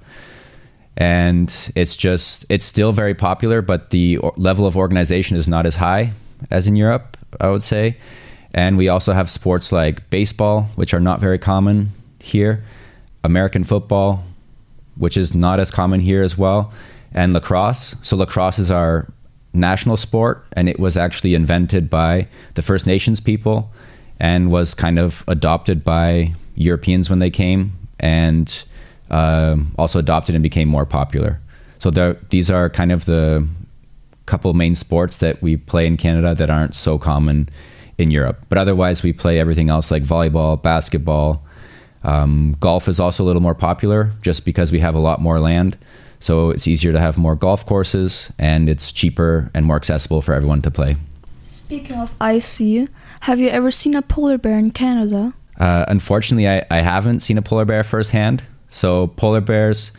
And 0.97 1.49
it's 1.75 1.97
just, 1.97 2.45
it's 2.49 2.67
still 2.67 2.93
very 2.93 3.15
popular, 3.15 3.63
but 3.63 3.91
the 3.91 4.19
level 4.37 4.67
of 4.67 4.77
organization 4.77 5.37
is 5.37 5.49
not 5.49 5.65
as 5.65 5.77
high 5.77 6.13
as 6.51 6.67
in 6.67 6.77
Europe, 6.77 7.17
I 7.41 7.49
would 7.49 7.63
say. 7.63 7.97
And 8.55 8.79
we 8.79 8.89
also 8.89 9.13
have 9.13 9.29
sports 9.29 9.73
like 9.73 10.09
baseball, 10.11 10.69
which 10.77 10.95
are 10.95 11.01
not 11.01 11.21
very 11.21 11.39
common 11.39 11.89
here, 12.21 12.63
American 13.25 13.65
football, 13.65 14.25
which 14.97 15.17
is 15.17 15.35
not 15.35 15.59
as 15.59 15.73
common 15.73 15.99
here 15.99 16.23
as 16.23 16.39
well, 16.39 16.73
and 17.13 17.33
lacrosse. 17.33 17.97
So, 18.03 18.17
lacrosse 18.17 18.61
is 18.61 18.71
our 18.71 19.13
national 19.53 19.97
sport, 19.97 20.47
and 20.53 20.69
it 20.69 20.79
was 20.79 20.97
actually 20.97 21.35
invented 21.35 21.91
by 21.91 22.29
the 22.55 22.63
First 22.63 22.87
Nations 22.87 23.19
people 23.19 23.73
and 24.21 24.53
was 24.53 24.73
kind 24.73 25.01
of 25.01 25.25
adopted 25.27 25.83
by 25.83 26.33
Europeans 26.55 27.11
when 27.11 27.19
they 27.19 27.31
came 27.31 27.73
and 27.99 28.65
uh, 29.11 29.57
also 29.77 29.99
adopted 29.99 30.37
and 30.37 30.43
became 30.45 30.69
more 30.69 30.87
popular. 30.87 31.41
So, 31.81 31.91
there, 31.91 32.15
these 32.31 32.53
are 32.53 32.71
kind 32.71 32.93
of 32.93 33.07
the 33.07 33.49
couple 34.27 34.55
main 34.55 34.77
sports 34.77 35.17
that 35.17 35.43
we 35.43 35.57
play 35.57 35.89
in 35.89 35.97
Canada 35.97 36.37
that 36.37 36.51
aren't 36.51 36.77
so 36.77 36.99
common 36.99 37.49
in 37.99 38.11
Europe. 38.11 38.45
But 38.49 38.59
otherwise, 38.59 39.03
we 39.03 39.13
play 39.13 39.39
everything 39.39 39.71
else 39.71 39.91
like 39.91 40.03
volleyball, 40.03 40.61
basketball. 40.61 41.45
Um, 42.03 42.57
golf 42.61 42.89
is 42.89 43.01
also 43.01 43.25
a 43.25 43.27
little 43.27 43.43
more 43.43 43.55
popular 43.55 44.13
just 44.21 44.45
because 44.45 44.73
we 44.73 44.81
have 44.81 44.95
a 44.95 44.99
lot 44.99 45.21
more 45.21 45.41
land. 45.41 45.79
So 46.21 46.51
it's 46.51 46.67
easier 46.67 46.93
to 46.93 47.01
have 47.01 47.19
more 47.19 47.35
golf 47.35 47.67
courses 47.67 48.33
and 48.39 48.69
it's 48.69 48.93
cheaper 48.93 49.51
and 49.55 49.67
more 49.67 49.77
accessible 49.77 50.23
for 50.23 50.35
everyone 50.35 50.63
to 50.63 50.71
play. 50.71 50.97
Speaking 51.43 51.97
of 51.97 52.15
icy, 52.21 52.89
have 53.21 53.41
you 53.41 53.49
ever 53.49 53.71
seen 53.71 53.95
a 53.95 54.03
polar 54.03 54.39
bear 54.39 54.59
in 54.59 54.71
Canada? 54.71 55.35
Uh, 55.59 55.85
unfortunately, 55.89 56.49
I, 56.49 56.65
I 56.71 56.81
haven't 56.81 57.21
seen 57.21 57.39
a 57.39 57.43
polar 57.43 57.65
bear 57.65 57.85
firsthand. 57.85 58.43
So, 58.69 59.09
polar 59.09 59.41
bears, 59.41 59.93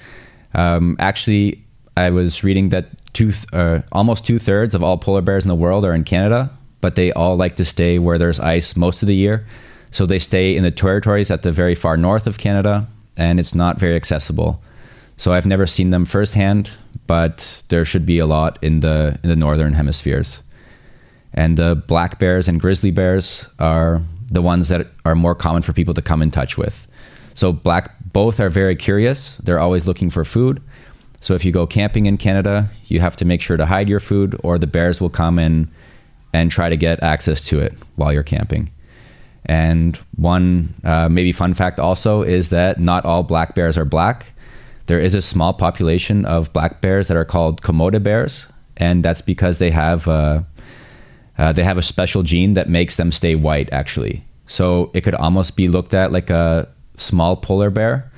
um, 0.53 0.97
actually, 0.99 1.63
I 1.95 2.09
was 2.09 2.43
reading 2.43 2.69
that 2.69 2.89
two, 3.13 3.31
uh, 3.53 3.81
almost 3.91 4.25
two 4.25 4.37
thirds 4.37 4.75
of 4.75 4.83
all 4.83 4.97
polar 4.97 5.21
bears 5.21 5.45
in 5.45 5.49
the 5.49 5.55
world 5.55 5.85
are 5.85 5.93
in 5.93 6.03
Canada 6.03 6.54
but 6.82 6.96
they 6.96 7.12
all 7.13 7.36
like 7.36 7.55
to 7.58 7.65
stay 7.65 8.00
where 8.00 8.17
there's 8.17 8.39
ice 8.39 8.75
most 8.75 9.01
of 9.01 9.08
the 9.08 9.15
year. 9.15 9.46
So 9.91 10.05
they 10.05 10.20
stay 10.20 10.55
in 10.55 10.63
the 10.63 10.72
territories 10.72 11.32
at 11.32 11.41
the 11.41 11.51
very 11.51 11.75
far 11.75 11.98
north 11.98 12.27
of 12.27 12.38
Canada, 12.38 12.88
and 13.17 13.39
it's 13.39 13.55
not 13.55 13.79
very 13.79 13.96
accessible. 13.96 14.62
So 15.17 15.32
I've 15.32 15.46
never 15.46 15.65
seen 15.65 15.91
them 15.91 16.05
firsthand, 16.05 16.72
but 17.08 17.63
there 17.70 17.86
should 17.86 18.05
be 18.05 18.20
a 18.20 18.25
lot 18.25 18.60
in 18.62 18.82
the 18.82 19.17
in 19.24 19.29
the 19.29 19.36
northern 19.36 19.74
hemispheres. 19.74 20.41
And 21.34 21.58
the 21.58 21.75
black 21.75 22.20
bears 22.20 22.48
and 22.48 22.60
grizzly 22.60 22.91
bears 22.91 23.48
are 23.60 24.01
the 24.27 24.41
ones 24.41 24.70
that 24.70 24.88
are 25.05 25.15
more 25.15 25.36
common 25.36 25.62
for 25.62 25.74
people 25.74 25.94
to 25.94 26.01
come 26.01 26.22
in 26.22 26.32
touch 26.32 26.58
with. 26.58 26.88
So 27.34 27.51
black 27.51 27.96
both 28.13 28.39
are 28.39 28.50
very 28.50 28.75
curious. 28.75 29.38
They're 29.38 29.60
always 29.60 29.86
looking 29.86 30.10
for 30.10 30.24
food. 30.24 30.62
So 31.20 31.34
if 31.34 31.44
you 31.44 31.51
go 31.51 31.67
camping 31.67 32.05
in 32.05 32.17
Canada, 32.17 32.70
you 32.86 33.01
have 33.01 33.15
to 33.17 33.25
make 33.25 33.41
sure 33.41 33.58
to 33.58 33.65
hide 33.65 33.89
your 33.89 34.00
food 34.00 34.39
or 34.44 34.58
the 34.58 34.67
bears 34.67 35.01
will 35.01 35.10
come 35.10 35.38
and 35.38 35.67
and 36.34 36.51
try 36.51 36.70
to 36.70 36.77
get 36.77 37.01
access 37.01 37.46
to 37.46 37.60
it 37.60 37.74
while 37.96 38.12
you're 38.12 38.24
camping. 38.24 38.70
And 39.46 39.96
one 40.15 40.74
uh, 40.84 41.08
maybe 41.10 41.32
fun 41.32 41.53
fact 41.53 41.79
also 41.79 42.24
is 42.24 42.50
that 42.50 42.79
not 42.79 43.05
all 43.05 43.24
black 43.24 43.55
bears 43.55 43.77
are 43.77 43.86
black. 43.86 44.34
There 44.88 45.00
is 45.00 45.15
a 45.15 45.22
small 45.22 45.53
population 45.53 46.25
of 46.25 46.51
black 46.53 46.82
bears 46.82 47.08
that 47.08 47.17
are 47.17 47.25
called 47.25 47.62
Kermode 47.62 48.01
bears, 48.03 48.51
and 48.77 49.03
that's 49.03 49.22
because 49.22 49.58
they 49.58 49.72
have 49.72 50.08
a, 50.08 50.46
uh, 51.38 51.53
they 51.53 51.63
have 51.63 51.77
a 51.77 51.84
special 51.84 52.24
gene 52.24 52.53
that 52.53 52.70
makes 52.70 52.96
them 52.96 53.12
stay 53.12 53.36
white. 53.36 53.70
Actually, 53.72 54.24
so 54.48 54.91
it 54.94 55.01
could 55.01 55.15
almost 55.15 55.55
be 55.55 55.67
looked 55.67 55.94
at 55.94 56.12
like 56.12 56.29
a 56.29 56.67
small 56.98 57.36
polar 57.36 57.70
bear, 57.70 58.12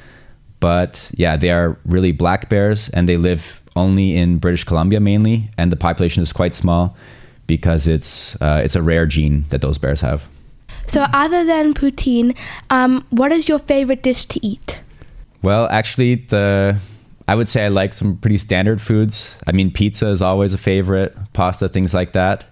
but 0.60 1.12
yeah, 1.16 1.38
they 1.38 1.52
are 1.52 1.78
really 1.86 2.12
black 2.12 2.50
bears, 2.50 2.90
and 2.90 3.08
they 3.08 3.18
live 3.18 3.62
only 3.76 4.16
in 4.16 4.38
British 4.38 4.64
Columbia 4.64 5.00
mainly, 5.00 5.50
and 5.58 5.72
the 5.72 5.78
population 5.78 6.24
is 6.24 6.34
quite 6.34 6.56
small 6.56 6.98
because 7.48 7.88
it's 7.88 8.36
uh, 8.42 8.62
it's 8.64 8.76
a 8.76 8.82
rare 8.82 9.06
gene 9.06 9.46
that 9.50 9.62
those 9.62 9.78
bears 9.78 10.02
have. 10.02 10.30
So, 10.86 11.06
other 11.14 11.44
than 11.44 11.74
poutine, 11.74 12.38
um, 12.70 13.06
what 13.10 13.32
is 13.32 13.50
your 13.50 13.60
favorite 13.60 14.04
dish 14.04 14.26
to 14.26 14.46
eat? 14.46 14.80
Well, 15.42 15.68
actually, 15.70 16.16
the 16.16 16.80
I 17.28 17.36
would 17.36 17.50
say 17.50 17.66
I 17.66 17.68
like 17.68 17.94
some 17.94 18.18
pretty 18.18 18.38
standard 18.38 18.82
foods. 18.82 19.38
I 19.46 19.52
mean, 19.52 19.70
pizza 19.70 20.08
is 20.08 20.22
always 20.22 20.54
a 20.54 20.58
favorite, 20.58 21.16
pasta, 21.34 21.68
things 21.68 21.94
like 21.94 22.14
that. 22.14 22.46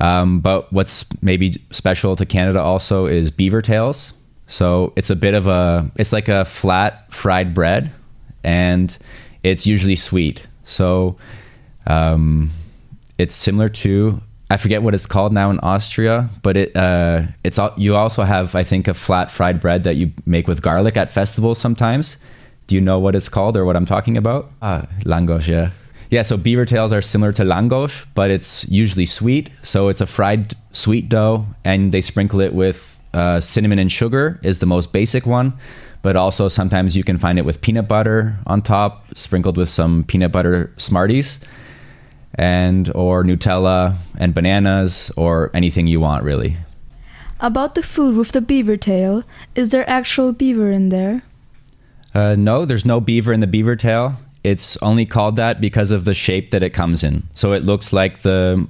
Um, 0.00 0.38
but 0.38 0.72
what's 0.72 1.04
maybe 1.20 1.56
special 1.72 2.14
to 2.16 2.24
Canada 2.24 2.60
also 2.60 3.06
is 3.06 3.32
beaver 3.32 3.60
tails. 3.60 4.12
So 4.46 4.92
it's 4.94 5.10
a 5.10 5.16
bit 5.16 5.34
of 5.34 5.48
a, 5.48 5.90
it's 5.96 6.12
like 6.12 6.28
a 6.28 6.44
flat 6.44 7.12
fried 7.12 7.52
bread, 7.52 7.90
and 8.44 8.96
it's 9.42 9.66
usually 9.66 9.96
sweet. 9.96 10.46
So 10.64 11.16
um, 11.88 12.50
it's 13.18 13.34
similar 13.34 13.68
to 13.68 14.22
I 14.50 14.56
forget 14.56 14.82
what 14.82 14.94
it's 14.94 15.04
called 15.04 15.34
now 15.34 15.50
in 15.50 15.58
Austria, 15.60 16.30
but 16.42 16.56
it 16.56 16.74
uh, 16.74 17.22
it's 17.44 17.58
you 17.76 17.96
also 17.96 18.22
have 18.22 18.54
I 18.54 18.64
think 18.64 18.88
a 18.88 18.94
flat 18.94 19.30
fried 19.30 19.60
bread 19.60 19.82
that 19.84 19.96
you 19.96 20.12
make 20.24 20.48
with 20.48 20.62
garlic 20.62 20.96
at 20.96 21.10
festivals 21.10 21.58
sometimes. 21.58 22.16
Do 22.66 22.74
you 22.74 22.80
know 22.80 22.98
what 22.98 23.14
it's 23.14 23.28
called 23.28 23.56
or 23.56 23.64
what 23.64 23.76
I'm 23.76 23.86
talking 23.86 24.16
about? 24.16 24.50
Ah, 24.62 24.86
langos, 25.04 25.48
yeah. 25.48 25.70
Yeah, 26.10 26.22
so 26.22 26.38
beaver 26.38 26.64
tails 26.64 26.92
are 26.92 27.02
similar 27.02 27.32
to 27.34 27.42
langos, 27.42 28.06
but 28.14 28.30
it's 28.30 28.66
usually 28.70 29.04
sweet. 29.04 29.50
So 29.62 29.88
it's 29.88 30.00
a 30.00 30.06
fried 30.06 30.54
sweet 30.72 31.10
dough, 31.10 31.46
and 31.64 31.92
they 31.92 32.00
sprinkle 32.00 32.40
it 32.40 32.54
with 32.54 32.98
uh, 33.12 33.40
cinnamon 33.40 33.78
and 33.78 33.92
sugar 33.92 34.38
is 34.42 34.60
the 34.60 34.66
most 34.66 34.92
basic 34.92 35.26
one. 35.26 35.52
But 36.00 36.16
also 36.16 36.48
sometimes 36.48 36.96
you 36.96 37.04
can 37.04 37.18
find 37.18 37.38
it 37.38 37.44
with 37.44 37.60
peanut 37.60 37.88
butter 37.88 38.38
on 38.46 38.62
top, 38.62 39.04
sprinkled 39.14 39.58
with 39.58 39.68
some 39.68 40.04
peanut 40.04 40.32
butter 40.32 40.72
Smarties 40.78 41.40
and 42.34 42.90
or 42.94 43.24
Nutella 43.24 43.96
and 44.18 44.34
bananas 44.34 45.10
or 45.16 45.50
anything 45.54 45.86
you 45.86 46.00
want 46.00 46.24
really. 46.24 46.56
About 47.40 47.74
the 47.74 47.82
food 47.82 48.16
with 48.16 48.32
the 48.32 48.40
beaver 48.40 48.76
tail, 48.76 49.22
is 49.54 49.70
there 49.70 49.88
actual 49.88 50.32
beaver 50.32 50.70
in 50.70 50.88
there? 50.88 51.22
Uh, 52.14 52.34
no, 52.36 52.64
there's 52.64 52.84
no 52.84 53.00
beaver 53.00 53.32
in 53.32 53.40
the 53.40 53.46
beaver 53.46 53.76
tail. 53.76 54.14
It's 54.42 54.76
only 54.78 55.06
called 55.06 55.36
that 55.36 55.60
because 55.60 55.92
of 55.92 56.04
the 56.04 56.14
shape 56.14 56.50
that 56.50 56.62
it 56.62 56.70
comes 56.70 57.04
in. 57.04 57.28
So 57.32 57.52
it 57.52 57.64
looks 57.64 57.92
like 57.92 58.22
the 58.22 58.66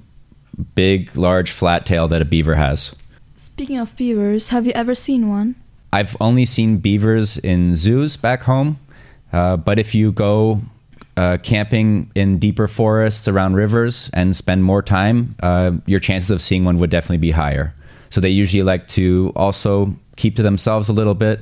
big, 0.74 1.16
large, 1.16 1.50
flat 1.50 1.86
tail 1.86 2.08
that 2.08 2.20
a 2.20 2.24
beaver 2.24 2.56
has. 2.56 2.94
Speaking 3.36 3.78
of 3.78 3.96
beavers, 3.96 4.48
have 4.50 4.66
you 4.66 4.72
ever 4.74 4.94
seen 4.94 5.28
one? 5.28 5.54
I've 5.92 6.16
only 6.20 6.44
seen 6.44 6.78
beavers 6.78 7.38
in 7.38 7.76
zoos 7.76 8.16
back 8.16 8.42
home, 8.42 8.78
uh, 9.32 9.56
but 9.56 9.78
if 9.78 9.94
you 9.94 10.12
go 10.12 10.60
uh, 11.18 11.36
camping 11.38 12.12
in 12.14 12.38
deeper 12.38 12.68
forests 12.68 13.26
around 13.26 13.54
rivers 13.54 14.08
and 14.14 14.36
spend 14.36 14.62
more 14.62 14.82
time, 14.82 15.34
uh, 15.42 15.72
your 15.84 15.98
chances 15.98 16.30
of 16.30 16.40
seeing 16.40 16.64
one 16.64 16.78
would 16.78 16.90
definitely 16.90 17.18
be 17.18 17.32
higher. 17.32 17.74
So 18.10 18.20
they 18.20 18.28
usually 18.28 18.62
like 18.62 18.86
to 18.88 19.32
also 19.34 19.94
keep 20.14 20.36
to 20.36 20.44
themselves 20.44 20.88
a 20.88 20.92
little 20.92 21.14
bit, 21.14 21.40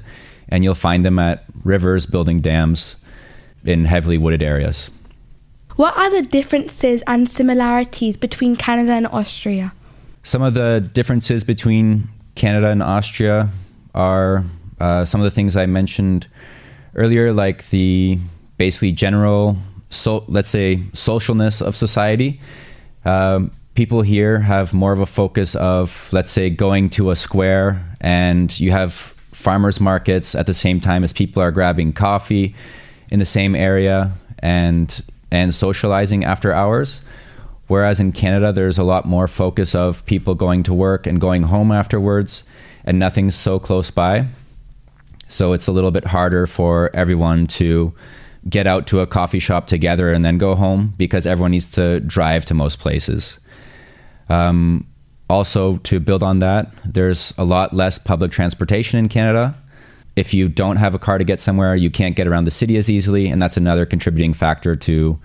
and 0.49 0.64
you'll 0.64 0.75
find 0.75 1.04
them 1.04 1.18
at 1.18 1.45
rivers 1.62 2.06
building 2.06 2.40
dams 2.40 2.97
in 3.64 3.85
heavily 3.85 4.16
wooded 4.16 4.42
areas. 4.42 4.90
What 5.75 5.95
are 5.99 6.11
the 6.11 6.23
differences 6.23 7.02
and 7.06 7.28
similarities 7.28 8.16
between 8.16 8.56
Canada 8.56 8.92
and 8.92 9.06
Austria? 9.09 9.75
Some 10.23 10.40
of 10.40 10.54
the 10.54 10.88
differences 10.95 11.45
between 11.45 12.09
Canada 12.35 12.71
and 12.71 12.83
Austria 12.83 13.50
are 13.95 14.42
uh, 14.80 15.04
some 15.04 15.21
of 15.21 15.26
the 15.26 15.30
things 15.30 15.54
I 15.54 15.66
mentioned 15.66 16.28
earlier, 16.95 17.35
like 17.35 17.68
the 17.68 18.18
basically 18.57 18.93
general, 18.93 19.57
so 19.91 20.25
let's 20.29 20.49
say, 20.49 20.77
socialness 20.93 21.61
of 21.61 21.77
society. 21.77 22.41
Um, 23.05 23.51
people 23.75 24.03
here 24.03 24.41
have 24.41 24.73
more 24.73 24.93
of 24.93 25.01
a 25.01 25.07
focus 25.07 25.55
of, 25.55 26.09
let's 26.13 26.31
say, 26.31 26.51
going 26.51 26.89
to 26.91 27.11
a 27.11 27.17
square 27.17 27.85
and 28.01 28.59
you 28.59 28.71
have 28.71 29.15
farmers 29.33 29.81
markets 29.81 30.35
at 30.35 30.47
the 30.47 30.55
same 30.55 30.81
time 30.81 31.05
as 31.05 31.13
people 31.13 31.43
are 31.43 31.51
grabbing 31.51 31.93
coffee 31.93 32.55
in 33.11 33.19
the 33.19 33.27
same 33.27 33.55
area 33.55 34.13
and 34.39 35.03
and 35.31 35.55
socializing 35.55 36.25
after 36.25 36.53
hours. 36.53 37.01
Whereas 37.67 37.99
in 37.99 38.13
Canada, 38.13 38.53
there's 38.53 38.79
a 38.79 38.85
lot 38.85 39.07
more 39.07 39.27
focus 39.27 39.75
of 39.75 40.07
people 40.07 40.35
going 40.35 40.63
to 40.65 40.75
work 40.75 41.07
and 41.07 41.21
going 41.21 41.43
home 41.43 41.73
afterwards, 41.73 42.45
and 42.85 42.99
nothing's 42.99 43.35
so 43.35 43.59
close 43.59 43.91
by. 43.91 44.27
So 45.29 45.53
it's 45.53 45.67
a 45.67 45.73
little 45.73 45.91
bit 45.91 46.07
harder 46.07 46.47
for 46.47 46.91
everyone 46.95 47.49
to 47.59 47.93
get 48.49 48.67
out 48.67 48.87
to 48.88 49.00
a 49.00 49.07
coffee 49.07 49.38
shop 49.38 49.67
together 49.67 50.12
and 50.12 50.25
then 50.25 50.38
go 50.38 50.55
home 50.55 50.95
because 50.97 51.26
everyone 51.26 51.50
needs 51.50 51.71
to 51.73 52.00
drive 52.00 52.45
to 52.47 52.55
most 52.55 52.79
places. 52.79 53.41
Um, 54.29 54.87
also, 55.29 55.79
to 55.79 55.99
build 55.99 56.23
on 56.23 56.38
that, 56.38 56.71
there's 56.85 57.35
a 57.37 57.45
lot 57.45 57.73
less 57.73 57.99
public 57.99 58.31
transportation 58.31 58.99
in 58.99 59.09
Canada. 59.09 59.57
If 60.15 60.33
you 60.33 60.49
don't 60.49 60.76
have 60.76 60.95
a 60.95 60.99
car 60.99 61.19
to 61.19 61.25
get 61.25 61.41
somewhere, 61.41 61.75
you 61.75 61.91
can't 61.91 62.15
get 62.15 62.29
around 62.29 62.45
the 62.45 62.50
city 62.50 62.76
as 62.76 62.88
easily, 62.88 63.29
and 63.29 63.43
that's 63.43 63.57
another 63.57 63.85
contributing 63.85 64.33
factor 64.33 64.76
to 64.76 65.19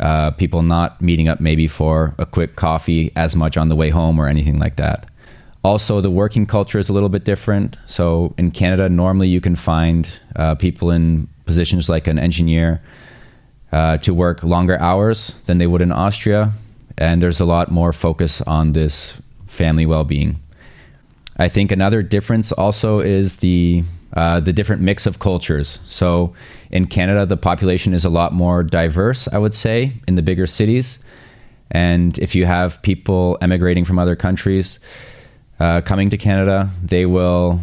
uh, 0.00 0.32
people 0.32 0.62
not 0.62 1.00
meeting 1.00 1.28
up 1.28 1.40
maybe 1.40 1.68
for 1.68 2.14
a 2.18 2.26
quick 2.26 2.56
coffee 2.56 3.12
as 3.16 3.34
much 3.36 3.56
on 3.56 3.68
the 3.68 3.76
way 3.76 3.90
home 3.90 4.18
or 4.20 4.26
anything 4.26 4.58
like 4.58 4.76
that. 4.76 5.06
Also, 5.64 6.00
the 6.00 6.10
working 6.10 6.46
culture 6.46 6.78
is 6.78 6.88
a 6.88 6.92
little 6.92 7.08
bit 7.08 7.24
different. 7.24 7.76
So, 7.86 8.34
in 8.38 8.50
Canada, 8.50 8.88
normally 8.88 9.28
you 9.28 9.40
can 9.40 9.56
find 9.56 10.10
uh, 10.36 10.54
people 10.56 10.90
in 10.90 11.28
positions 11.48 11.88
like 11.88 12.06
an 12.06 12.18
engineer 12.18 12.80
uh, 13.72 13.96
to 13.98 14.14
work 14.14 14.44
longer 14.44 14.78
hours 14.78 15.34
than 15.46 15.58
they 15.58 15.66
would 15.66 15.82
in 15.82 15.90
Austria. 15.90 16.52
And 16.96 17.20
there's 17.20 17.40
a 17.40 17.44
lot 17.44 17.70
more 17.70 17.92
focus 17.92 18.40
on 18.42 18.72
this 18.72 19.20
family 19.46 19.86
well 19.86 20.04
being. 20.04 20.40
I 21.36 21.48
think 21.48 21.72
another 21.72 22.02
difference 22.02 22.52
also 22.52 23.00
is 23.00 23.36
the 23.36 23.82
uh, 24.14 24.40
the 24.40 24.52
different 24.52 24.82
mix 24.82 25.06
of 25.06 25.18
cultures. 25.18 25.80
So 25.86 26.32
in 26.70 26.86
Canada, 26.86 27.26
the 27.26 27.36
population 27.36 27.94
is 27.94 28.04
a 28.04 28.08
lot 28.08 28.32
more 28.32 28.62
diverse, 28.62 29.28
I 29.28 29.38
would 29.38 29.54
say, 29.54 29.92
in 30.08 30.14
the 30.14 30.22
bigger 30.22 30.46
cities. 30.46 30.98
And 31.70 32.18
if 32.18 32.34
you 32.34 32.46
have 32.46 32.80
people 32.82 33.36
emigrating 33.40 33.84
from 33.84 33.98
other 33.98 34.16
countries 34.16 34.80
uh, 35.60 35.82
coming 35.82 36.08
to 36.10 36.16
Canada, 36.16 36.70
they 36.82 37.04
will 37.04 37.60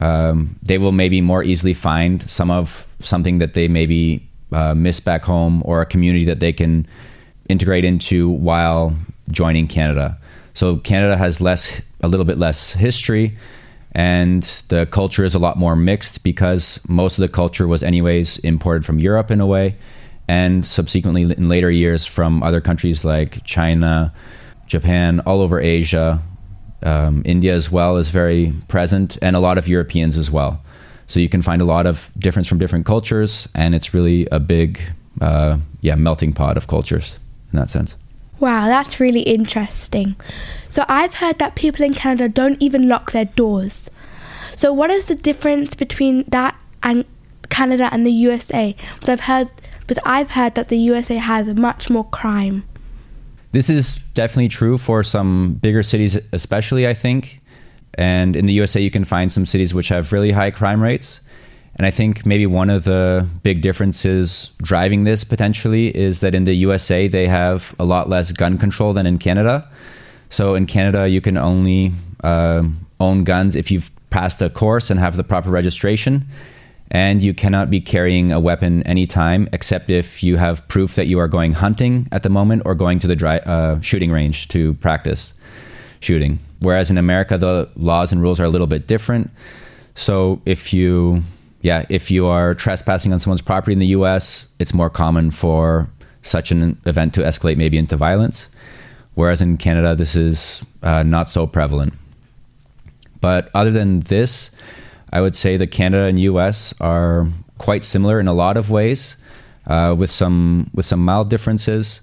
um, 0.00 0.56
they 0.62 0.78
will 0.78 0.92
maybe 0.92 1.20
more 1.20 1.44
easily 1.44 1.74
find 1.74 2.28
some 2.28 2.50
of 2.50 2.86
something 2.98 3.38
that 3.38 3.54
they 3.54 3.68
maybe 3.68 4.26
uh, 4.52 4.74
miss 4.74 4.98
back 4.98 5.22
home 5.22 5.62
or 5.64 5.80
a 5.80 5.86
community 5.86 6.24
that 6.24 6.40
they 6.40 6.52
can 6.52 6.86
integrate 7.48 7.84
into 7.84 8.28
while 8.28 8.94
joining 9.30 9.68
Canada. 9.68 10.18
So 10.54 10.78
Canada 10.78 11.16
has 11.16 11.40
less, 11.40 11.80
a 12.00 12.08
little 12.08 12.24
bit 12.24 12.38
less 12.38 12.72
history, 12.72 13.36
and 13.92 14.42
the 14.68 14.86
culture 14.86 15.24
is 15.24 15.34
a 15.34 15.38
lot 15.38 15.56
more 15.56 15.76
mixed 15.76 16.22
because 16.22 16.80
most 16.88 17.18
of 17.18 17.22
the 17.22 17.28
culture 17.28 17.66
was 17.66 17.82
anyways 17.82 18.38
imported 18.38 18.84
from 18.84 18.98
Europe 18.98 19.30
in 19.30 19.40
a 19.40 19.46
way, 19.46 19.76
and 20.28 20.64
subsequently 20.64 21.22
in 21.22 21.48
later 21.48 21.70
years 21.70 22.06
from 22.06 22.42
other 22.42 22.60
countries 22.60 23.04
like 23.04 23.44
China, 23.44 24.12
Japan, 24.66 25.20
all 25.20 25.40
over 25.40 25.60
Asia, 25.60 26.22
um, 26.82 27.22
India 27.24 27.54
as 27.54 27.70
well 27.70 27.96
is 27.96 28.10
very 28.10 28.52
present, 28.68 29.18
and 29.22 29.36
a 29.36 29.40
lot 29.40 29.58
of 29.58 29.68
Europeans 29.68 30.16
as 30.16 30.30
well. 30.30 30.62
So 31.06 31.18
you 31.18 31.28
can 31.28 31.42
find 31.42 31.60
a 31.60 31.64
lot 31.64 31.86
of 31.86 32.10
difference 32.18 32.46
from 32.46 32.58
different 32.58 32.86
cultures, 32.86 33.48
and 33.54 33.74
it's 33.74 33.92
really 33.92 34.26
a 34.30 34.38
big, 34.38 34.80
uh, 35.20 35.58
yeah, 35.80 35.96
melting 35.96 36.32
pot 36.32 36.56
of 36.56 36.66
cultures 36.68 37.18
in 37.52 37.58
that 37.58 37.68
sense. 37.70 37.96
Wow, 38.38 38.66
that's 38.66 39.00
really 39.00 39.20
interesting. 39.22 40.16
So 40.70 40.84
I've 40.88 41.14
heard 41.14 41.38
that 41.40 41.56
people 41.56 41.84
in 41.84 41.94
Canada 41.94 42.28
don't 42.28 42.62
even 42.62 42.88
lock 42.88 43.12
their 43.12 43.26
doors. 43.26 43.90
So 44.56 44.72
what 44.72 44.90
is 44.90 45.06
the 45.06 45.14
difference 45.14 45.74
between 45.74 46.24
that 46.28 46.56
and 46.82 47.04
Canada 47.50 47.90
and 47.92 48.06
the 48.06 48.12
USA? 48.12 48.74
Because 48.94 49.08
I've 49.08 49.20
heard, 49.20 49.48
but 49.86 49.98
I've 50.06 50.30
heard 50.30 50.54
that 50.54 50.68
the 50.68 50.78
USA 50.78 51.16
has 51.16 51.48
much 51.48 51.90
more 51.90 52.04
crime. 52.04 52.64
This 53.52 53.68
is 53.68 53.96
definitely 54.14 54.48
true 54.48 54.78
for 54.78 55.02
some 55.02 55.54
bigger 55.54 55.82
cities, 55.82 56.16
especially, 56.32 56.86
I 56.86 56.94
think. 56.94 57.40
And 57.94 58.36
in 58.36 58.46
the 58.46 58.52
USA, 58.52 58.80
you 58.80 58.90
can 58.90 59.04
find 59.04 59.32
some 59.32 59.44
cities 59.44 59.74
which 59.74 59.88
have 59.88 60.12
really 60.12 60.30
high 60.30 60.52
crime 60.52 60.82
rates. 60.82 61.20
And 61.76 61.86
I 61.86 61.90
think 61.90 62.26
maybe 62.26 62.46
one 62.46 62.70
of 62.70 62.84
the 62.84 63.26
big 63.42 63.62
differences 63.62 64.52
driving 64.58 65.04
this 65.04 65.24
potentially 65.24 65.96
is 65.96 66.20
that 66.20 66.34
in 66.34 66.44
the 66.44 66.54
USA, 66.54 67.08
they 67.08 67.26
have 67.26 67.74
a 67.78 67.84
lot 67.84 68.08
less 68.08 68.32
gun 68.32 68.58
control 68.58 68.92
than 68.92 69.06
in 69.06 69.18
Canada. 69.18 69.68
So 70.28 70.54
in 70.54 70.66
Canada, 70.66 71.08
you 71.08 71.20
can 71.20 71.36
only 71.36 71.92
uh, 72.22 72.64
own 73.00 73.24
guns 73.24 73.56
if 73.56 73.70
you've 73.70 73.90
passed 74.10 74.42
a 74.42 74.50
course 74.50 74.90
and 74.90 75.00
have 75.00 75.16
the 75.16 75.24
proper 75.24 75.50
registration. 75.50 76.26
And 76.90 77.22
you 77.22 77.34
cannot 77.34 77.70
be 77.70 77.80
carrying 77.80 78.32
a 78.32 78.40
weapon 78.40 78.82
anytime 78.82 79.48
except 79.52 79.90
if 79.90 80.22
you 80.24 80.36
have 80.36 80.66
proof 80.66 80.96
that 80.96 81.06
you 81.06 81.20
are 81.20 81.28
going 81.28 81.52
hunting 81.52 82.08
at 82.10 82.24
the 82.24 82.28
moment 82.28 82.62
or 82.64 82.74
going 82.74 82.98
to 82.98 83.06
the 83.06 83.14
dry, 83.14 83.38
uh, 83.38 83.80
shooting 83.80 84.10
range 84.10 84.48
to 84.48 84.74
practice 84.74 85.32
shooting. 86.00 86.40
Whereas 86.58 86.90
in 86.90 86.98
America, 86.98 87.38
the 87.38 87.68
laws 87.76 88.10
and 88.10 88.20
rules 88.20 88.40
are 88.40 88.44
a 88.44 88.48
little 88.48 88.66
bit 88.66 88.86
different. 88.86 89.30
So 89.94 90.42
if 90.44 90.72
you, 90.72 91.22
yeah, 91.62 91.84
if 91.88 92.10
you 92.10 92.26
are 92.26 92.54
trespassing 92.54 93.12
on 93.12 93.18
someone's 93.20 93.42
property 93.42 93.72
in 93.72 93.78
the 93.78 93.88
U.S., 93.88 94.46
it's 94.58 94.74
more 94.74 94.90
common 94.90 95.30
for 95.30 95.88
such 96.22 96.50
an 96.50 96.78
event 96.86 97.14
to 97.14 97.20
escalate 97.22 97.56
maybe 97.56 97.78
into 97.78 97.96
violence. 97.96 98.48
Whereas 99.14 99.40
in 99.40 99.56
Canada, 99.56 99.94
this 99.94 100.16
is 100.16 100.62
uh, 100.82 101.02
not 101.02 101.30
so 101.30 101.46
prevalent. 101.46 101.94
But 103.20 103.50
other 103.54 103.70
than 103.70 104.00
this, 104.00 104.50
I 105.10 105.20
would 105.20 105.34
say 105.34 105.56
that 105.56 105.68
Canada 105.68 106.04
and 106.04 106.18
US 106.18 106.72
are 106.80 107.26
quite 107.58 107.84
similar 107.84 108.20
in 108.20 108.28
a 108.28 108.32
lot 108.32 108.56
of 108.56 108.70
ways, 108.70 109.16
uh, 109.66 109.94
with 109.96 110.10
some 110.10 110.70
with 110.74 110.86
some 110.86 111.04
mild 111.04 111.28
differences. 111.30 112.00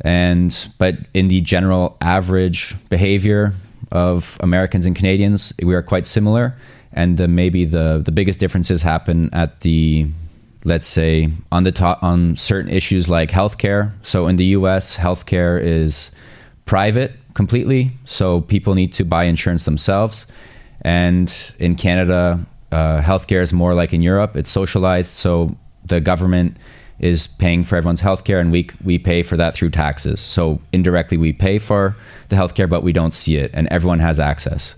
And 0.00 0.68
but 0.78 0.96
in 1.14 1.28
the 1.28 1.40
general 1.40 1.96
average 2.00 2.76
behavior 2.88 3.52
of 3.90 4.38
Americans 4.40 4.86
and 4.86 4.96
Canadians, 4.96 5.52
we 5.62 5.74
are 5.74 5.82
quite 5.82 6.06
similar. 6.06 6.56
And 6.92 7.16
the, 7.16 7.28
maybe 7.28 7.64
the 7.64 8.02
the 8.04 8.12
biggest 8.12 8.38
differences 8.38 8.82
happen 8.82 9.30
at 9.32 9.60
the 9.60 10.06
let's 10.64 10.86
say 10.86 11.28
on 11.50 11.64
the 11.64 11.72
top 11.72 12.02
on 12.02 12.36
certain 12.36 12.70
issues 12.70 13.08
like 13.08 13.30
healthcare. 13.30 13.92
So 14.02 14.26
in 14.28 14.36
the 14.36 14.46
US, 14.56 14.96
healthcare 14.96 15.60
is 15.60 16.10
private 16.66 17.12
completely, 17.34 17.92
so 18.04 18.42
people 18.42 18.74
need 18.74 18.92
to 18.94 19.04
buy 19.04 19.24
insurance 19.24 19.64
themselves. 19.64 20.26
And 20.82 21.32
in 21.58 21.76
Canada, 21.76 22.44
uh, 22.70 23.00
healthcare 23.00 23.42
is 23.42 23.52
more 23.52 23.74
like 23.74 23.92
in 23.92 24.02
Europe; 24.02 24.36
it's 24.36 24.50
socialized, 24.50 25.10
so 25.10 25.56
the 25.84 26.00
government 26.00 26.56
is 26.98 27.26
paying 27.26 27.64
for 27.64 27.76
everyone's 27.76 28.02
healthcare, 28.02 28.40
and 28.40 28.52
we 28.52 28.68
we 28.84 28.98
pay 28.98 29.22
for 29.22 29.36
that 29.36 29.54
through 29.54 29.70
taxes. 29.70 30.20
So 30.20 30.60
indirectly, 30.72 31.16
we 31.16 31.32
pay 31.32 31.58
for 31.58 31.96
the 32.28 32.36
healthcare, 32.36 32.68
but 32.68 32.82
we 32.82 32.92
don't 32.92 33.14
see 33.14 33.36
it, 33.36 33.50
and 33.54 33.68
everyone 33.68 34.00
has 34.00 34.18
access. 34.18 34.76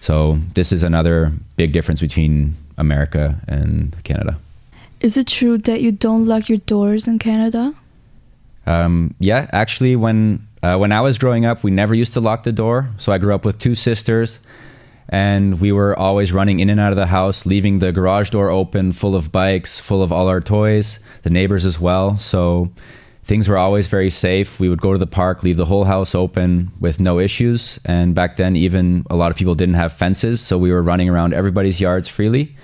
So 0.00 0.38
this 0.54 0.72
is 0.72 0.82
another 0.82 1.32
big 1.56 1.72
difference 1.72 2.00
between 2.00 2.54
America 2.76 3.40
and 3.48 3.96
Canada. 4.04 4.38
Is 5.00 5.16
it 5.16 5.26
true 5.26 5.58
that 5.58 5.80
you 5.80 5.92
don't 5.92 6.26
lock 6.26 6.48
your 6.48 6.58
doors 6.58 7.08
in 7.08 7.18
Canada? 7.18 7.74
Um, 8.66 9.14
yeah, 9.18 9.48
actually, 9.52 9.96
when 9.96 10.46
uh, 10.62 10.76
when 10.76 10.92
I 10.92 11.00
was 11.00 11.18
growing 11.18 11.44
up, 11.44 11.62
we 11.62 11.70
never 11.70 11.94
used 11.94 12.12
to 12.14 12.20
lock 12.20 12.44
the 12.44 12.52
door. 12.52 12.88
So 12.96 13.12
I 13.12 13.18
grew 13.18 13.34
up 13.34 13.44
with 13.44 13.58
two 13.58 13.74
sisters, 13.74 14.40
and 15.08 15.60
we 15.60 15.72
were 15.72 15.98
always 15.98 16.32
running 16.32 16.60
in 16.60 16.70
and 16.70 16.80
out 16.80 16.92
of 16.92 16.96
the 16.96 17.06
house, 17.06 17.46
leaving 17.46 17.78
the 17.78 17.92
garage 17.92 18.30
door 18.30 18.50
open, 18.50 18.92
full 18.92 19.14
of 19.14 19.30
bikes, 19.30 19.80
full 19.80 20.02
of 20.02 20.12
all 20.12 20.28
our 20.28 20.40
toys, 20.40 21.00
the 21.22 21.30
neighbors 21.30 21.64
as 21.64 21.78
well. 21.78 22.16
So 22.16 22.72
things 23.24 23.48
were 23.48 23.58
always 23.58 23.86
very 23.88 24.10
safe. 24.10 24.60
We 24.60 24.68
would 24.68 24.80
go 24.80 24.92
to 24.92 24.98
the 24.98 25.06
park, 25.06 25.42
leave 25.42 25.56
the 25.56 25.66
whole 25.66 25.84
house 25.84 26.14
open 26.14 26.72
with 26.80 27.00
no 27.00 27.18
issues. 27.18 27.78
And 27.84 28.14
back 28.14 28.36
then, 28.36 28.56
even 28.56 29.04
a 29.10 29.16
lot 29.16 29.30
of 29.30 29.36
people 29.36 29.54
didn't 29.54 29.74
have 29.74 29.92
fences, 29.92 30.40
so 30.40 30.58
we 30.58 30.70
were 30.70 30.82
running 30.82 31.08
around 31.08 31.34
everybody's 31.34 31.80
yards 31.80 32.08
freely. 32.08 32.54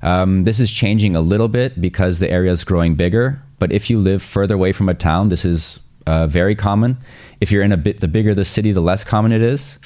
Um, 0.00 0.44
this 0.44 0.60
is 0.60 0.70
changing 0.70 1.16
a 1.16 1.20
little 1.20 1.48
bit 1.48 1.80
because 1.80 2.20
the 2.20 2.30
area 2.30 2.52
is 2.52 2.62
growing 2.64 2.94
bigger. 2.94 3.42
But 3.58 3.72
if 3.72 3.90
you 3.90 3.98
live 3.98 4.22
further 4.22 4.54
away 4.54 4.72
from 4.72 4.88
a 4.88 4.94
town, 4.94 5.28
this 5.28 5.44
is 5.44 5.80
uh, 6.06 6.28
very 6.28 6.54
common. 6.54 6.96
If 7.40 7.50
you're 7.50 7.64
in 7.64 7.72
a 7.72 7.76
bit, 7.76 8.00
the 8.00 8.08
bigger 8.08 8.34
the 8.34 8.44
city, 8.44 8.70
the 8.70 8.80
less 8.80 9.02
common 9.04 9.32
it 9.32 9.42
is. 9.42 9.80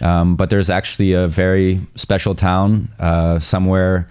Um, 0.00 0.36
but 0.36 0.50
there's 0.50 0.70
actually 0.70 1.12
a 1.12 1.28
very 1.28 1.80
special 1.94 2.34
town 2.34 2.88
uh, 2.98 3.38
somewhere 3.38 4.06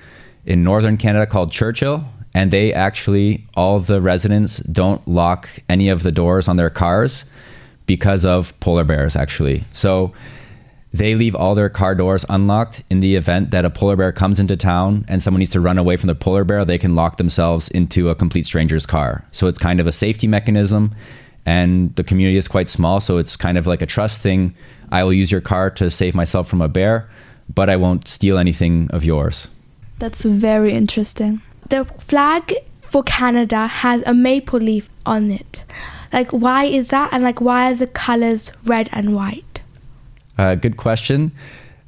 in 0.46 0.64
northern 0.64 0.98
Canada 0.98 1.26
called 1.26 1.52
Churchill, 1.52 2.06
and 2.36 2.52
they 2.52 2.74
actually 2.74 3.46
all 3.56 3.80
the 3.80 4.02
residents 4.02 4.58
don't 4.58 5.06
lock 5.08 5.50
any 5.68 5.90
of 5.90 6.04
the 6.04 6.12
doors 6.12 6.48
on 6.48 6.58
their 6.58 6.70
cars 6.70 7.26
because 7.86 8.26
of 8.26 8.58
polar 8.60 8.84
bears. 8.84 9.16
Actually, 9.16 9.64
so 9.74 10.14
they 10.92 11.16
leave 11.16 11.36
all 11.36 11.56
their 11.56 11.70
car 11.70 11.94
doors 11.96 12.26
unlocked 12.30 12.84
in 12.90 13.00
the 13.00 13.16
event 13.16 13.52
that 13.52 13.66
a 13.66 13.70
polar 13.70 13.96
bear 13.96 14.12
comes 14.12 14.40
into 14.40 14.56
town 14.56 15.06
and 15.08 15.22
someone 15.22 15.40
needs 15.40 15.52
to 15.52 15.60
run 15.60 15.78
away 15.78 15.96
from 15.96 16.08
the 16.08 16.16
polar 16.16 16.44
bear 16.44 16.66
they 16.66 16.78
can 16.78 16.96
lock 16.96 17.18
themselves 17.18 17.70
into 17.70 18.10
a 18.10 18.16
complete 18.16 18.46
stranger's 18.46 18.86
car 18.86 19.24
so 19.32 19.48
it's 19.48 19.60
kind 19.60 19.80
of 19.80 19.86
a 19.86 19.92
safety 19.92 20.28
mechanism 20.28 20.94
and 21.50 21.72
the 22.00 22.04
community 22.10 22.38
is 22.44 22.48
quite 22.56 22.70
small 22.78 22.98
so 23.08 23.12
it's 23.22 23.36
kind 23.46 23.58
of 23.58 23.66
like 23.72 23.82
a 23.88 23.90
trust 23.96 24.18
thing 24.26 24.42
i 24.98 25.00
will 25.04 25.18
use 25.22 25.32
your 25.36 25.44
car 25.52 25.66
to 25.80 25.86
save 26.00 26.14
myself 26.22 26.46
from 26.52 26.62
a 26.62 26.72
bear 26.78 26.96
but 27.60 27.68
i 27.74 27.76
won't 27.84 28.04
steal 28.08 28.38
anything 28.46 28.76
of 28.98 29.02
yours 29.14 29.38
That's 30.00 30.24
very 30.24 30.72
interesting. 30.74 31.42
The 31.68 31.84
flag 31.86 32.56
for 32.82 33.04
Canada 33.04 33.68
has 33.68 34.02
a 34.06 34.14
maple 34.14 34.60
leaf 34.60 34.90
on 35.06 35.30
it. 35.30 35.64
Like, 36.12 36.32
why 36.32 36.64
is 36.64 36.88
that? 36.90 37.12
And 37.12 37.22
like, 37.22 37.42
why 37.42 37.72
are 37.72 37.76
the 37.76 37.86
colors 37.86 38.52
red 38.64 38.90
and 38.92 39.14
white? 39.14 39.62
Uh, 40.38 40.56
good 40.56 40.78
question. 40.78 41.32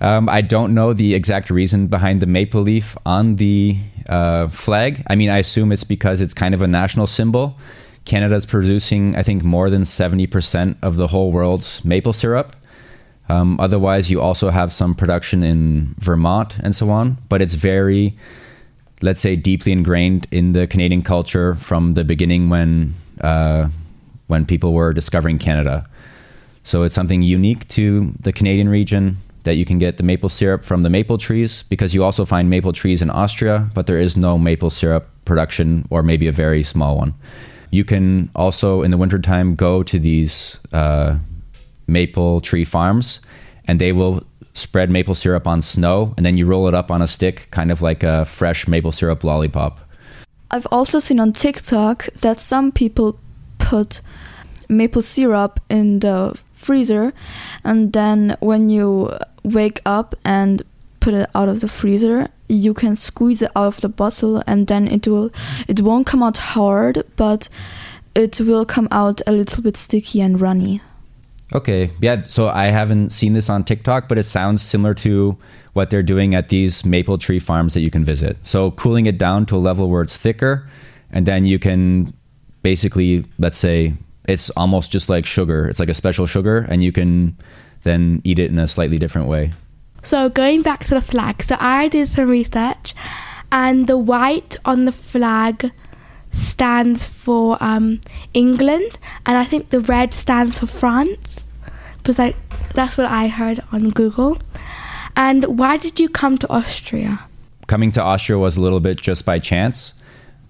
Um, 0.01 0.27
I 0.27 0.41
don't 0.41 0.73
know 0.73 0.93
the 0.93 1.13
exact 1.13 1.49
reason 1.49 1.87
behind 1.87 2.21
the 2.21 2.25
maple 2.27 2.61
leaf 2.61 2.97
on 3.05 3.37
the 3.37 3.77
uh, 4.09 4.49
flag. 4.49 5.03
I 5.07 5.15
mean, 5.15 5.29
I 5.29 5.37
assume 5.37 5.71
it's 5.71 5.85
because 5.85 6.21
it's 6.21 6.33
kind 6.33 6.53
of 6.53 6.61
a 6.61 6.67
national 6.67 7.07
symbol. 7.07 7.57
Canada's 8.05 8.45
producing, 8.45 9.15
I 9.15 9.23
think, 9.23 9.43
more 9.43 9.69
than 9.69 9.83
70% 9.83 10.75
of 10.81 10.97
the 10.97 11.07
whole 11.07 11.31
world's 11.31 11.83
maple 11.85 12.13
syrup. 12.13 12.55
Um, 13.29 13.59
otherwise, 13.59 14.09
you 14.09 14.19
also 14.19 14.49
have 14.49 14.73
some 14.73 14.95
production 14.95 15.43
in 15.43 15.95
Vermont 15.99 16.57
and 16.59 16.75
so 16.75 16.89
on, 16.89 17.17
but 17.29 17.41
it's 17.41 17.53
very, 17.53 18.17
let's 19.01 19.19
say, 19.19 19.35
deeply 19.35 19.71
ingrained 19.71 20.27
in 20.31 20.53
the 20.53 20.67
Canadian 20.67 21.01
culture 21.01 21.55
from 21.55 21.93
the 21.93 22.03
beginning 22.03 22.49
when 22.49 22.93
uh, 23.21 23.69
when 24.27 24.45
people 24.45 24.73
were 24.73 24.93
discovering 24.93 25.37
Canada. 25.37 25.87
So 26.63 26.83
it's 26.83 26.95
something 26.95 27.21
unique 27.21 27.67
to 27.69 28.13
the 28.19 28.31
Canadian 28.31 28.69
region 28.69 29.17
that 29.43 29.55
you 29.55 29.65
can 29.65 29.79
get 29.79 29.97
the 29.97 30.03
maple 30.03 30.29
syrup 30.29 30.63
from 30.63 30.83
the 30.83 30.89
maple 30.89 31.17
trees 31.17 31.63
because 31.63 31.95
you 31.95 32.03
also 32.03 32.25
find 32.25 32.49
maple 32.49 32.73
trees 32.73 33.01
in 33.01 33.09
Austria, 33.09 33.69
but 33.73 33.87
there 33.87 33.97
is 33.97 34.15
no 34.15 34.37
maple 34.37 34.69
syrup 34.69 35.09
production 35.25 35.85
or 35.89 36.03
maybe 36.03 36.27
a 36.27 36.31
very 36.31 36.63
small 36.63 36.97
one. 36.97 37.13
You 37.71 37.85
can 37.85 38.29
also 38.35 38.83
in 38.83 38.91
the 38.91 38.97
wintertime 38.97 39.55
go 39.55 39.81
to 39.83 39.97
these 39.97 40.59
uh, 40.73 41.17
maple 41.87 42.41
tree 42.41 42.65
farms 42.65 43.21
and 43.65 43.79
they 43.79 43.91
will 43.91 44.23
spread 44.53 44.89
maple 44.89 45.15
syrup 45.15 45.47
on 45.47 45.61
snow 45.61 46.13
and 46.17 46.25
then 46.25 46.37
you 46.37 46.45
roll 46.45 46.67
it 46.67 46.73
up 46.73 46.91
on 46.91 47.01
a 47.01 47.07
stick, 47.07 47.47
kind 47.51 47.71
of 47.71 47.81
like 47.81 48.03
a 48.03 48.25
fresh 48.25 48.67
maple 48.67 48.91
syrup 48.91 49.23
lollipop. 49.23 49.79
I've 50.51 50.67
also 50.71 50.99
seen 50.99 51.19
on 51.19 51.31
TikTok 51.31 52.07
that 52.21 52.41
some 52.41 52.71
people 52.73 53.17
put 53.57 54.01
maple 54.67 55.01
syrup 55.01 55.59
in 55.69 55.99
the 55.99 56.37
freezer 56.55 57.13
and 57.63 57.93
then 57.93 58.35
when 58.39 58.69
you 58.69 59.17
wake 59.43 59.81
up 59.85 60.15
and 60.25 60.61
put 60.99 61.13
it 61.13 61.29
out 61.33 61.49
of 61.49 61.61
the 61.61 61.67
freezer 61.67 62.29
you 62.51 62.73
can 62.73 62.95
squeeze 62.95 63.41
it 63.41 63.51
out 63.55 63.67
of 63.67 63.81
the 63.81 63.89
bottle 63.89 64.43
and 64.45 64.67
then 64.67 64.87
it 64.87 65.07
will 65.07 65.31
it 65.67 65.81
won't 65.81 66.05
come 66.05 66.21
out 66.21 66.37
hard 66.37 67.03
but 67.15 67.47
it 68.13 68.39
will 68.41 68.65
come 68.65 68.87
out 68.91 69.21
a 69.25 69.31
little 69.31 69.63
bit 69.63 69.77
sticky 69.77 70.21
and 70.21 70.41
runny 70.41 70.81
Okay. 71.53 71.91
Yeah. 71.99 72.23
So 72.23 72.47
I 72.47 72.65
haven't 72.67 73.11
seen 73.11 73.33
this 73.33 73.49
on 73.49 73.63
TikTok, 73.63 74.07
but 74.07 74.17
it 74.17 74.23
sounds 74.23 74.61
similar 74.61 74.93
to 74.95 75.37
what 75.73 75.89
they're 75.89 76.03
doing 76.03 76.35
at 76.35 76.49
these 76.49 76.85
maple 76.85 77.17
tree 77.17 77.39
farms 77.39 77.73
that 77.73 77.81
you 77.81 77.91
can 77.91 78.05
visit. 78.05 78.37
So 78.43 78.71
cooling 78.71 79.05
it 79.05 79.17
down 79.17 79.45
to 79.47 79.57
a 79.57 79.59
level 79.59 79.89
where 79.89 80.01
it's 80.01 80.15
thicker, 80.15 80.67
and 81.11 81.25
then 81.25 81.45
you 81.45 81.59
can 81.59 82.13
basically, 82.61 83.25
let's 83.37 83.57
say, 83.57 83.93
it's 84.27 84.49
almost 84.51 84.91
just 84.91 85.09
like 85.09 85.25
sugar. 85.25 85.67
It's 85.67 85.79
like 85.79 85.89
a 85.89 85.93
special 85.93 86.25
sugar, 86.25 86.65
and 86.69 86.83
you 86.83 86.91
can 86.91 87.37
then 87.83 88.21
eat 88.23 88.39
it 88.39 88.51
in 88.51 88.59
a 88.59 88.67
slightly 88.67 88.97
different 88.97 89.27
way. 89.27 89.53
So 90.03 90.29
going 90.29 90.61
back 90.61 90.83
to 90.85 90.95
the 90.95 91.01
flag, 91.01 91.43
so 91.43 91.55
I 91.59 91.87
did 91.87 92.07
some 92.07 92.29
research, 92.29 92.95
and 93.51 93.87
the 93.87 93.97
white 93.97 94.55
on 94.65 94.85
the 94.85 94.91
flag 94.91 95.71
stands 96.31 97.07
for 97.07 97.57
um, 97.61 98.01
England, 98.33 98.97
and 99.25 99.37
I 99.37 99.43
think 99.45 99.69
the 99.69 99.81
red 99.81 100.13
stands 100.13 100.59
for 100.59 100.65
France. 100.65 101.45
because 101.97 102.17
like 102.17 102.35
that's 102.73 102.97
what 102.97 103.07
I 103.07 103.27
heard 103.27 103.61
on 103.71 103.89
Google. 103.89 104.37
And 105.15 105.59
why 105.59 105.77
did 105.77 105.99
you 105.99 106.09
come 106.09 106.37
to 106.39 106.49
Austria? 106.49 107.19
Coming 107.67 107.91
to 107.93 108.01
Austria 108.01 108.37
was 108.37 108.57
a 108.57 108.61
little 108.61 108.79
bit 108.79 108.97
just 108.97 109.25
by 109.25 109.39
chance, 109.39 109.93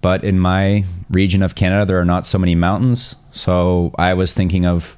but 0.00 0.24
in 0.24 0.38
my 0.38 0.84
region 1.10 1.42
of 1.42 1.54
Canada, 1.54 1.84
there 1.84 2.00
are 2.00 2.04
not 2.04 2.26
so 2.26 2.38
many 2.38 2.54
mountains. 2.54 3.16
So 3.32 3.92
I 3.98 4.14
was 4.14 4.34
thinking 4.34 4.64
of 4.64 4.96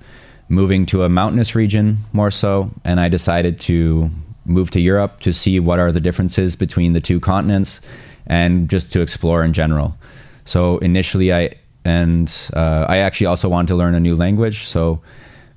moving 0.48 0.86
to 0.86 1.02
a 1.02 1.08
mountainous 1.08 1.54
region 1.54 1.98
more 2.12 2.30
so, 2.30 2.70
and 2.84 3.00
I 3.00 3.08
decided 3.08 3.58
to 3.60 4.10
move 4.44 4.70
to 4.72 4.80
Europe 4.80 5.20
to 5.20 5.32
see 5.32 5.60
what 5.60 5.78
are 5.78 5.92
the 5.92 6.00
differences 6.00 6.56
between 6.56 6.92
the 6.92 7.00
two 7.00 7.20
continents 7.20 7.80
and 8.26 8.68
just 8.68 8.92
to 8.92 9.00
explore 9.00 9.44
in 9.44 9.52
general. 9.52 9.96
So 10.44 10.78
initially, 10.78 11.32
I 11.32 11.54
and 11.84 12.50
uh, 12.54 12.86
I 12.88 12.98
actually 12.98 13.26
also 13.26 13.48
wanted 13.48 13.68
to 13.68 13.74
learn 13.74 13.94
a 13.94 14.00
new 14.00 14.16
language. 14.16 14.64
So 14.64 15.02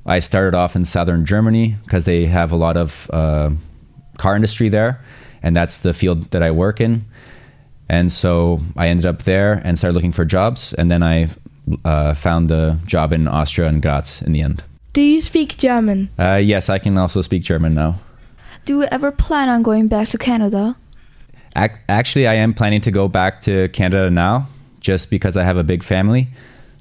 I 0.06 0.19
started 0.19 0.56
off 0.56 0.76
in 0.76 0.86
southern 0.86 1.26
Germany 1.26 1.76
because 1.86 2.04
they 2.04 2.26
have 2.26 2.52
a 2.52 2.56
lot 2.56 2.78
of 2.78 3.10
uh, 3.13 3.52
car 4.17 4.36
industry 4.36 4.69
there, 4.69 5.02
and 5.41 5.56
that's 5.56 5.82
the 5.82 5.93
field 5.93 6.32
that 6.32 6.43
I 6.43 6.52
work 6.52 6.82
in. 6.82 7.06
And 7.89 8.12
so 8.12 8.60
I 8.76 8.89
ended 8.89 9.06
up 9.06 9.23
there 9.23 9.62
and 9.63 9.78
started 9.78 9.95
looking 9.95 10.12
for 10.12 10.26
jobs, 10.26 10.73
and 10.73 10.91
then 10.91 11.04
I 11.04 11.30
uh, 11.86 12.13
found 12.13 12.50
the 12.50 12.78
job 12.86 13.13
in 13.13 13.28
Austria 13.28 13.67
and 13.67 13.82
Graz 13.82 14.21
in 14.21 14.34
the 14.34 14.41
end. 14.41 14.63
Do 14.93 15.02
you 15.02 15.21
speak 15.21 15.58
German? 15.58 16.10
Uh, 16.17 16.41
yes, 16.43 16.69
I 16.69 16.80
can 16.80 16.97
also 16.97 17.21
speak 17.21 17.43
German 17.43 17.73
now. 17.73 17.95
Do 18.68 18.82
you 18.82 18.84
ever 18.92 19.14
plan 19.14 19.48
on 19.48 19.64
going 19.64 19.88
back 19.88 20.10
to 20.10 20.18
Canada? 20.18 20.76
Ac- 21.56 21.76
Actually, 21.88 22.28
I 22.28 22.34
am 22.34 22.54
planning 22.54 22.82
to 22.82 22.92
go 22.92 23.08
back 23.08 23.42
to 23.44 23.70
Canada 23.70 24.12
now, 24.12 24.48
just 24.82 25.10
because 25.10 25.38
I 25.38 25.44
have 25.46 25.56
a 25.56 25.64
big 25.64 25.84
family. 25.84 26.28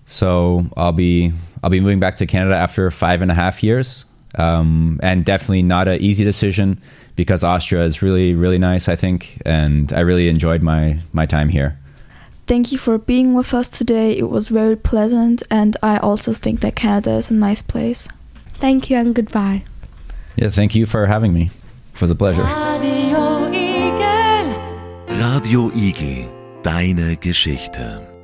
So 0.04 0.66
I'll 0.76 0.90
be 0.90 1.30
I'll 1.62 1.70
be 1.70 1.78
moving 1.80 2.00
back 2.00 2.16
to 2.16 2.26
Canada 2.26 2.56
after 2.56 2.90
five 2.90 3.22
and 3.22 3.30
a 3.30 3.34
half 3.34 3.62
years, 3.62 4.04
um, 4.34 4.98
and 5.00 5.24
definitely 5.24 5.62
not 5.62 5.86
an 5.86 6.00
easy 6.00 6.24
decision 6.24 6.80
because 7.14 7.44
Austria 7.44 7.84
is 7.84 8.02
really 8.02 8.34
really 8.34 8.58
nice, 8.58 8.88
I 8.88 8.96
think, 8.96 9.40
and 9.46 9.92
I 9.92 10.00
really 10.00 10.28
enjoyed 10.28 10.62
my 10.62 10.98
my 11.12 11.24
time 11.24 11.50
here. 11.50 11.78
Thank 12.48 12.72
you 12.72 12.78
for 12.78 12.98
being 12.98 13.32
with 13.34 13.54
us 13.54 13.68
today. 13.68 14.10
It 14.18 14.28
was 14.28 14.48
very 14.48 14.74
pleasant, 14.74 15.44
and 15.52 15.76
I 15.84 15.98
also 15.98 16.32
think 16.32 16.62
that 16.62 16.74
Canada 16.74 17.12
is 17.12 17.30
a 17.30 17.34
nice 17.34 17.62
place. 17.62 18.08
Thank 18.54 18.90
you 18.90 18.96
and 18.96 19.14
goodbye. 19.14 19.62
Yeah, 20.34 20.50
thank 20.50 20.74
you 20.74 20.84
for 20.84 21.06
having 21.06 21.32
me. 21.32 21.48
It 21.96 22.02
was 22.02 22.10
a 22.10 22.14
pleasure. 22.14 22.42
Radio 25.08 25.70
Igel, 25.74 26.28
deine 26.62 27.16
Geschichte. 27.16 28.15